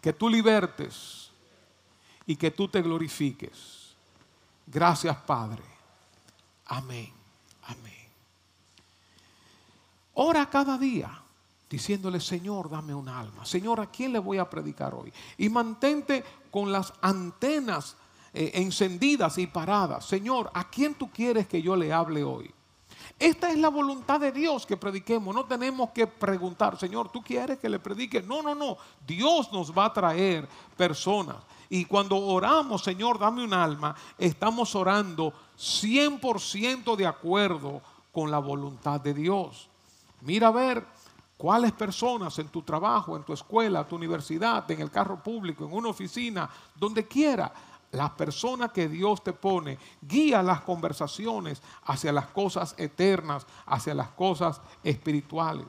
Que 0.00 0.12
tú 0.12 0.28
libertes. 0.28 1.30
Y 2.26 2.36
que 2.36 2.50
tú 2.50 2.68
te 2.68 2.80
glorifiques. 2.80 3.94
Gracias 4.66 5.16
Padre. 5.16 5.64
Amén. 6.66 7.19
Amén. 7.64 8.08
Ora 10.14 10.48
cada 10.50 10.76
día 10.76 11.20
diciéndole, 11.68 12.20
Señor, 12.20 12.68
dame 12.68 12.92
un 12.92 13.08
alma. 13.08 13.46
Señor, 13.46 13.80
¿a 13.80 13.86
quién 13.86 14.12
le 14.12 14.18
voy 14.18 14.38
a 14.38 14.50
predicar 14.50 14.92
hoy? 14.92 15.12
Y 15.38 15.48
mantente 15.48 16.24
con 16.50 16.72
las 16.72 16.92
antenas 17.00 17.96
eh, 18.34 18.50
encendidas 18.54 19.38
y 19.38 19.46
paradas. 19.46 20.04
Señor, 20.04 20.50
¿a 20.52 20.68
quién 20.68 20.94
tú 20.94 21.10
quieres 21.10 21.46
que 21.46 21.62
yo 21.62 21.76
le 21.76 21.92
hable 21.92 22.24
hoy? 22.24 22.52
Esta 23.18 23.50
es 23.50 23.58
la 23.58 23.68
voluntad 23.68 24.18
de 24.18 24.32
Dios 24.32 24.66
que 24.66 24.76
prediquemos. 24.76 25.34
No 25.34 25.44
tenemos 25.44 25.90
que 25.90 26.06
preguntar, 26.06 26.78
Señor, 26.78 27.10
¿tú 27.10 27.22
quieres 27.22 27.58
que 27.58 27.68
le 27.68 27.78
predique? 27.78 28.22
No, 28.22 28.42
no, 28.42 28.54
no. 28.54 28.76
Dios 29.06 29.52
nos 29.52 29.76
va 29.76 29.86
a 29.86 29.92
traer 29.92 30.48
personas. 30.76 31.36
Y 31.68 31.84
cuando 31.84 32.16
oramos, 32.16 32.82
Señor, 32.82 33.18
dame 33.18 33.44
un 33.44 33.54
alma, 33.54 33.94
estamos 34.18 34.74
orando 34.74 35.32
100% 35.60 36.96
de 36.96 37.06
acuerdo 37.06 37.82
con 38.12 38.30
la 38.30 38.38
voluntad 38.38 38.98
de 39.00 39.12
Dios. 39.12 39.68
Mira 40.22 40.48
a 40.48 40.52
ver 40.52 40.86
cuáles 41.36 41.72
personas 41.72 42.38
en 42.38 42.48
tu 42.48 42.62
trabajo, 42.62 43.14
en 43.14 43.24
tu 43.24 43.34
escuela, 43.34 43.86
tu 43.86 43.96
universidad, 43.96 44.68
en 44.70 44.80
el 44.80 44.90
carro 44.90 45.22
público, 45.22 45.64
en 45.66 45.72
una 45.72 45.90
oficina, 45.90 46.48
donde 46.74 47.06
quiera, 47.06 47.52
las 47.92 48.10
personas 48.10 48.70
que 48.70 48.88
Dios 48.88 49.22
te 49.22 49.32
pone, 49.32 49.78
guía 50.00 50.42
las 50.42 50.60
conversaciones 50.60 51.60
hacia 51.84 52.12
las 52.12 52.28
cosas 52.28 52.74
eternas, 52.78 53.46
hacia 53.66 53.94
las 53.94 54.10
cosas 54.10 54.60
espirituales. 54.82 55.66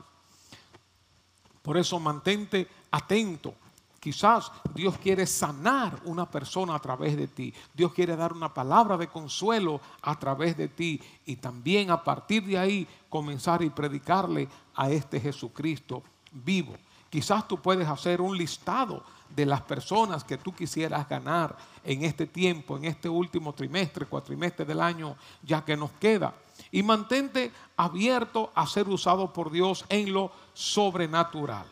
Por 1.62 1.76
eso 1.76 1.98
mantente 2.00 2.68
atento 2.90 3.54
Quizás 4.02 4.50
Dios 4.74 4.98
quiere 4.98 5.24
sanar 5.28 6.00
una 6.06 6.28
persona 6.28 6.74
a 6.74 6.80
través 6.80 7.16
de 7.16 7.28
ti. 7.28 7.54
Dios 7.72 7.92
quiere 7.92 8.16
dar 8.16 8.32
una 8.32 8.52
palabra 8.52 8.96
de 8.96 9.06
consuelo 9.06 9.80
a 10.02 10.18
través 10.18 10.56
de 10.56 10.66
ti. 10.66 11.00
Y 11.24 11.36
también 11.36 11.88
a 11.88 12.02
partir 12.02 12.44
de 12.44 12.58
ahí 12.58 12.88
comenzar 13.08 13.62
y 13.62 13.70
predicarle 13.70 14.48
a 14.74 14.90
este 14.90 15.20
Jesucristo 15.20 16.02
vivo. 16.32 16.74
Quizás 17.08 17.46
tú 17.46 17.62
puedes 17.62 17.86
hacer 17.86 18.20
un 18.20 18.36
listado 18.36 19.04
de 19.28 19.46
las 19.46 19.60
personas 19.60 20.24
que 20.24 20.36
tú 20.36 20.52
quisieras 20.52 21.08
ganar 21.08 21.56
en 21.84 22.02
este 22.02 22.26
tiempo, 22.26 22.76
en 22.76 22.86
este 22.86 23.08
último 23.08 23.52
trimestre, 23.52 24.06
cuatrimestre 24.06 24.64
del 24.64 24.80
año, 24.80 25.14
ya 25.44 25.64
que 25.64 25.76
nos 25.76 25.92
queda. 25.92 26.34
Y 26.72 26.82
mantente 26.82 27.52
abierto 27.76 28.50
a 28.52 28.66
ser 28.66 28.88
usado 28.88 29.32
por 29.32 29.52
Dios 29.52 29.84
en 29.88 30.12
lo 30.12 30.32
sobrenatural. 30.54 31.66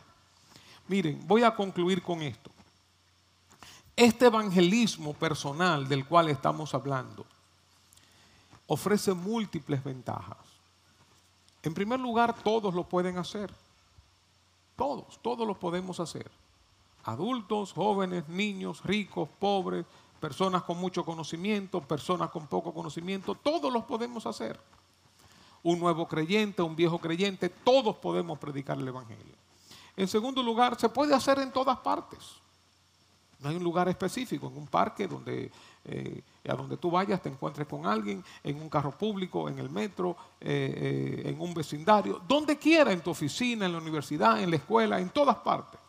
Miren, 0.91 1.25
voy 1.25 1.41
a 1.41 1.55
concluir 1.55 2.03
con 2.03 2.21
esto. 2.21 2.51
Este 3.95 4.25
evangelismo 4.25 5.13
personal 5.13 5.87
del 5.87 6.05
cual 6.05 6.27
estamos 6.27 6.73
hablando 6.73 7.25
ofrece 8.67 9.13
múltiples 9.13 9.81
ventajas. 9.81 10.35
En 11.63 11.73
primer 11.73 11.97
lugar, 11.97 12.35
todos 12.43 12.73
lo 12.73 12.83
pueden 12.83 13.17
hacer. 13.17 13.53
Todos, 14.75 15.17
todos 15.21 15.47
lo 15.47 15.57
podemos 15.57 16.01
hacer. 16.01 16.29
Adultos, 17.05 17.71
jóvenes, 17.71 18.27
niños, 18.27 18.83
ricos, 18.83 19.29
pobres, 19.39 19.85
personas 20.19 20.63
con 20.63 20.77
mucho 20.77 21.05
conocimiento, 21.05 21.79
personas 21.79 22.31
con 22.31 22.47
poco 22.47 22.73
conocimiento, 22.73 23.33
todos 23.33 23.71
los 23.71 23.85
podemos 23.85 24.25
hacer. 24.25 24.59
Un 25.63 25.79
nuevo 25.79 26.05
creyente, 26.05 26.61
un 26.61 26.75
viejo 26.75 26.99
creyente, 26.99 27.47
todos 27.47 27.95
podemos 27.95 28.37
predicar 28.39 28.77
el 28.77 28.89
Evangelio. 28.89 29.40
En 29.97 30.07
segundo 30.07 30.41
lugar, 30.41 30.79
se 30.79 30.89
puede 30.89 31.13
hacer 31.13 31.39
en 31.39 31.51
todas 31.51 31.77
partes. 31.79 32.19
No 33.39 33.49
hay 33.49 33.55
un 33.55 33.63
lugar 33.63 33.89
específico, 33.89 34.47
en 34.47 34.57
un 34.57 34.67
parque 34.67 35.07
donde 35.07 35.51
eh, 35.85 36.21
a 36.47 36.53
donde 36.53 36.77
tú 36.77 36.91
vayas 36.91 37.21
te 37.21 37.29
encuentres 37.29 37.67
con 37.67 37.85
alguien, 37.85 38.23
en 38.43 38.61
un 38.61 38.69
carro 38.69 38.91
público, 38.91 39.49
en 39.49 39.59
el 39.59 39.69
metro, 39.69 40.15
eh, 40.39 41.23
eh, 41.25 41.29
en 41.29 41.41
un 41.41 41.53
vecindario, 41.53 42.21
donde 42.27 42.57
quiera, 42.57 42.91
en 42.91 43.01
tu 43.01 43.11
oficina, 43.11 43.65
en 43.65 43.73
la 43.73 43.79
universidad, 43.79 44.41
en 44.41 44.49
la 44.49 44.57
escuela, 44.57 44.99
en 44.99 45.09
todas 45.09 45.37
partes. 45.37 45.80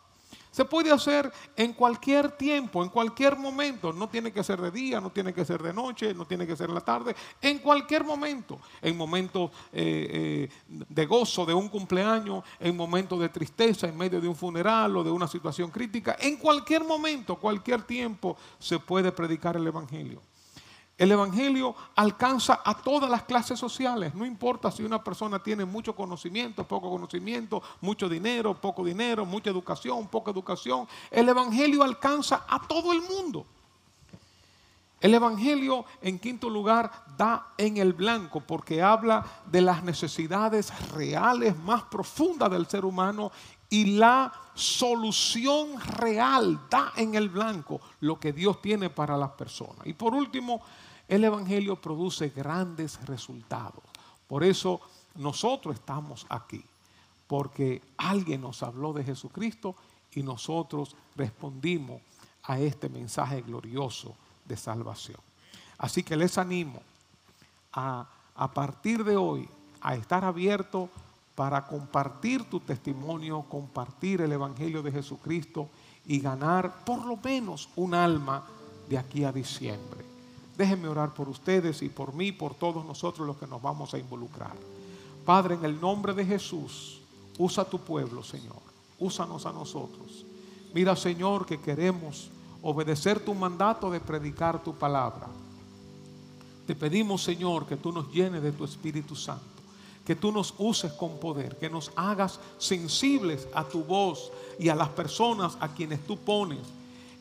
Se 0.53 0.65
puede 0.65 0.91
hacer 0.91 1.33
en 1.55 1.73
cualquier 1.73 2.29
tiempo, 2.37 2.83
en 2.83 2.89
cualquier 2.89 3.35
momento. 3.35 3.91
No 3.91 4.07
tiene 4.07 4.31
que 4.31 4.43
ser 4.43 4.61
de 4.61 4.69
día, 4.69 5.01
no 5.01 5.09
tiene 5.09 5.33
que 5.33 5.43
ser 5.43 5.63
de 5.63 5.73
noche, 5.73 6.13
no 6.13 6.27
tiene 6.27 6.45
que 6.45 6.55
ser 6.55 6.69
en 6.69 6.75
la 6.75 6.81
tarde. 6.81 7.15
En 7.41 7.57
cualquier 7.57 8.03
momento. 8.03 8.59
En 8.79 8.95
momentos 8.95 9.49
eh, 9.71 10.47
eh, 10.69 10.77
de 10.87 11.05
gozo, 11.07 11.43
de 11.43 11.55
un 11.55 11.69
cumpleaños, 11.69 12.43
en 12.59 12.77
momentos 12.77 13.19
de 13.19 13.29
tristeza, 13.29 13.87
en 13.87 13.97
medio 13.97 14.21
de 14.21 14.27
un 14.27 14.35
funeral 14.35 14.95
o 14.95 15.03
de 15.03 15.09
una 15.09 15.27
situación 15.27 15.71
crítica. 15.71 16.17
En 16.19 16.37
cualquier 16.37 16.83
momento, 16.83 17.35
cualquier 17.37 17.81
tiempo, 17.81 18.37
se 18.59 18.77
puede 18.77 19.11
predicar 19.11 19.57
el 19.57 19.65
Evangelio. 19.65 20.21
El 20.95 21.11
Evangelio 21.11 21.75
alcanza 21.95 22.61
a 22.63 22.75
todas 22.75 23.09
las 23.09 23.23
clases 23.23 23.57
sociales, 23.57 24.13
no 24.13 24.25
importa 24.25 24.71
si 24.71 24.83
una 24.83 25.03
persona 25.03 25.39
tiene 25.41 25.65
mucho 25.65 25.95
conocimiento, 25.95 26.63
poco 26.63 26.91
conocimiento, 26.91 27.63
mucho 27.81 28.07
dinero, 28.07 28.53
poco 28.53 28.85
dinero, 28.85 29.25
mucha 29.25 29.49
educación, 29.49 30.07
poca 30.07 30.29
educación. 30.29 30.87
El 31.09 31.27
Evangelio 31.29 31.83
alcanza 31.83 32.45
a 32.47 32.59
todo 32.67 32.93
el 32.93 33.01
mundo. 33.01 33.45
El 35.01 35.15
Evangelio, 35.15 35.83
en 36.01 36.19
quinto 36.19 36.49
lugar, 36.49 36.89
da 37.17 37.47
en 37.57 37.77
el 37.77 37.91
blanco 37.91 38.39
porque 38.39 38.81
habla 38.81 39.25
de 39.47 39.61
las 39.61 39.83
necesidades 39.83 40.71
reales 40.91 41.57
más 41.57 41.83
profundas 41.83 42.49
del 42.51 42.67
ser 42.67 42.85
humano 42.85 43.31
y 43.69 43.97
la 43.97 44.31
solución 44.53 45.79
real 45.97 46.59
da 46.69 46.93
en 46.95 47.15
el 47.15 47.27
blanco 47.27 47.81
lo 47.99 48.19
que 48.19 48.31
Dios 48.31 48.61
tiene 48.61 48.89
para 48.89 49.17
las 49.17 49.31
personas. 49.31 49.85
Y 49.85 49.93
por 49.93 50.13
último, 50.13 50.61
el 51.13 51.23
Evangelio 51.25 51.75
produce 51.75 52.29
grandes 52.29 52.99
resultados. 53.05 53.83
Por 54.27 54.43
eso 54.43 54.81
nosotros 55.13 55.75
estamos 55.75 56.25
aquí, 56.27 56.65
porque 57.27 57.83
alguien 57.97 58.41
nos 58.41 58.63
habló 58.63 58.93
de 58.93 59.03
Jesucristo 59.03 59.75
y 60.15 60.23
nosotros 60.23 60.95
respondimos 61.15 62.01
a 62.41 62.59
este 62.59 62.89
mensaje 62.89 63.43
glorioso 63.43 64.15
de 64.45 64.57
salvación. 64.57 65.19
Así 65.77 66.01
que 66.01 66.17
les 66.17 66.39
animo 66.39 66.81
a, 67.73 68.07
a 68.35 68.51
partir 68.51 69.03
de 69.03 69.15
hoy 69.15 69.47
a 69.81 69.93
estar 69.93 70.25
abierto 70.25 70.89
para 71.35 71.67
compartir 71.67 72.49
tu 72.49 72.59
testimonio, 72.59 73.43
compartir 73.43 74.21
el 74.21 74.31
Evangelio 74.31 74.81
de 74.81 74.91
Jesucristo 74.91 75.69
y 76.07 76.19
ganar 76.19 76.83
por 76.83 77.05
lo 77.05 77.17
menos 77.17 77.69
un 77.75 77.93
alma 77.93 78.47
de 78.89 78.97
aquí 78.97 79.23
a 79.23 79.31
diciembre. 79.31 80.12
Déjenme 80.57 80.87
orar 80.87 81.13
por 81.13 81.29
ustedes 81.29 81.81
y 81.81 81.89
por 81.89 82.13
mí, 82.13 82.31
por 82.31 82.53
todos 82.53 82.85
nosotros 82.85 83.25
los 83.25 83.37
que 83.37 83.47
nos 83.47 83.61
vamos 83.61 83.93
a 83.93 83.97
involucrar. 83.97 84.55
Padre, 85.25 85.55
en 85.55 85.65
el 85.65 85.81
nombre 85.81 86.13
de 86.13 86.25
Jesús, 86.25 86.99
usa 87.37 87.65
tu 87.65 87.79
pueblo, 87.79 88.23
Señor. 88.23 88.61
Úsanos 88.99 89.45
a 89.45 89.51
nosotros. 89.51 90.25
Mira, 90.73 90.95
Señor, 90.95 91.45
que 91.45 91.59
queremos 91.59 92.29
obedecer 92.61 93.19
tu 93.19 93.33
mandato 93.33 93.89
de 93.89 93.99
predicar 93.99 94.61
tu 94.63 94.73
palabra. 94.75 95.27
Te 96.67 96.75
pedimos, 96.75 97.23
Señor, 97.23 97.65
que 97.65 97.75
tú 97.75 97.91
nos 97.91 98.11
llenes 98.11 98.43
de 98.43 98.51
tu 98.51 98.63
Espíritu 98.63 99.15
Santo, 99.15 99.43
que 100.05 100.15
tú 100.15 100.31
nos 100.31 100.53
uses 100.59 100.93
con 100.93 101.17
poder, 101.17 101.57
que 101.57 101.69
nos 101.69 101.91
hagas 101.95 102.39
sensibles 102.57 103.47
a 103.53 103.63
tu 103.63 103.83
voz 103.83 104.31
y 104.59 104.69
a 104.69 104.75
las 104.75 104.89
personas 104.89 105.57
a 105.59 105.73
quienes 105.73 106.05
tú 106.05 106.17
pones 106.17 106.59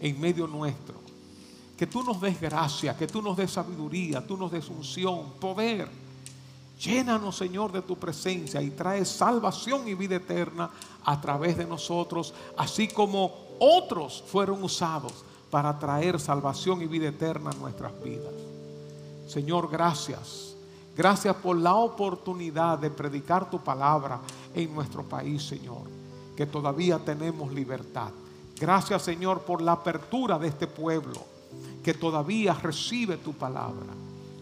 en 0.00 0.20
medio 0.20 0.46
nuestro 0.46 1.11
que 1.82 1.88
tú 1.88 2.04
nos 2.04 2.20
des 2.20 2.40
gracia, 2.40 2.96
que 2.96 3.08
tú 3.08 3.20
nos 3.20 3.36
des 3.36 3.50
sabiduría, 3.50 4.24
tú 4.24 4.36
nos 4.36 4.52
des 4.52 4.68
unción, 4.68 5.32
poder. 5.40 5.88
Llénanos, 6.78 7.36
Señor, 7.36 7.72
de 7.72 7.82
tu 7.82 7.96
presencia 7.96 8.62
y 8.62 8.70
trae 8.70 9.04
salvación 9.04 9.88
y 9.88 9.94
vida 9.94 10.14
eterna 10.14 10.70
a 11.04 11.20
través 11.20 11.58
de 11.58 11.66
nosotros, 11.66 12.34
así 12.56 12.86
como 12.86 13.34
otros 13.58 14.22
fueron 14.28 14.62
usados 14.62 15.24
para 15.50 15.76
traer 15.76 16.20
salvación 16.20 16.82
y 16.82 16.86
vida 16.86 17.08
eterna 17.08 17.50
a 17.50 17.56
nuestras 17.56 18.00
vidas. 18.00 18.32
Señor, 19.26 19.68
gracias. 19.68 20.54
Gracias 20.96 21.34
por 21.34 21.56
la 21.56 21.74
oportunidad 21.74 22.78
de 22.78 22.90
predicar 22.90 23.50
tu 23.50 23.58
palabra 23.58 24.20
en 24.54 24.72
nuestro 24.72 25.02
país, 25.02 25.42
Señor, 25.42 25.82
que 26.36 26.46
todavía 26.46 27.00
tenemos 27.00 27.52
libertad. 27.52 28.12
Gracias, 28.60 29.02
Señor, 29.02 29.40
por 29.40 29.60
la 29.60 29.72
apertura 29.72 30.38
de 30.38 30.46
este 30.46 30.68
pueblo 30.68 31.31
que 31.82 31.94
todavía 31.94 32.54
recibe 32.54 33.16
tu 33.16 33.32
palabra. 33.32 33.92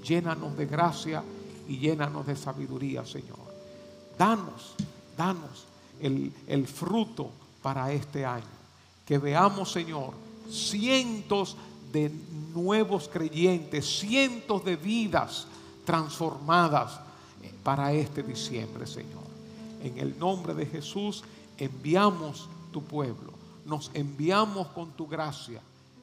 Llénanos 0.05 0.57
de 0.57 0.67
gracia 0.67 1.23
y 1.69 1.79
llénanos 1.79 2.27
de 2.27 2.37
sabiduría, 2.37 3.05
Señor. 3.05 3.39
Danos, 4.19 4.75
danos 5.17 5.65
el, 6.01 6.33
el 6.47 6.67
fruto 6.67 7.31
para 7.63 7.93
este 7.93 8.25
año. 8.25 8.45
Que 9.07 9.19
veamos, 9.19 9.73
Señor, 9.73 10.13
cientos 10.51 11.57
de 11.93 12.13
nuevos 12.55 13.09
creyentes, 13.09 13.87
cientos 13.87 14.65
de 14.65 14.77
vidas 14.77 15.47
transformadas 15.85 17.01
para 17.63 17.93
este 17.93 18.23
diciembre, 18.23 18.87
Señor. 18.87 19.25
En 19.83 19.99
el 19.99 20.19
nombre 20.19 20.55
de 20.55 20.67
Jesús 20.67 21.25
enviamos 21.57 22.49
tu 22.73 22.83
pueblo, 22.83 23.33
nos 23.65 23.91
enviamos 23.95 24.69
con 24.69 24.91
tu 24.93 25.07
gracia 25.07 25.61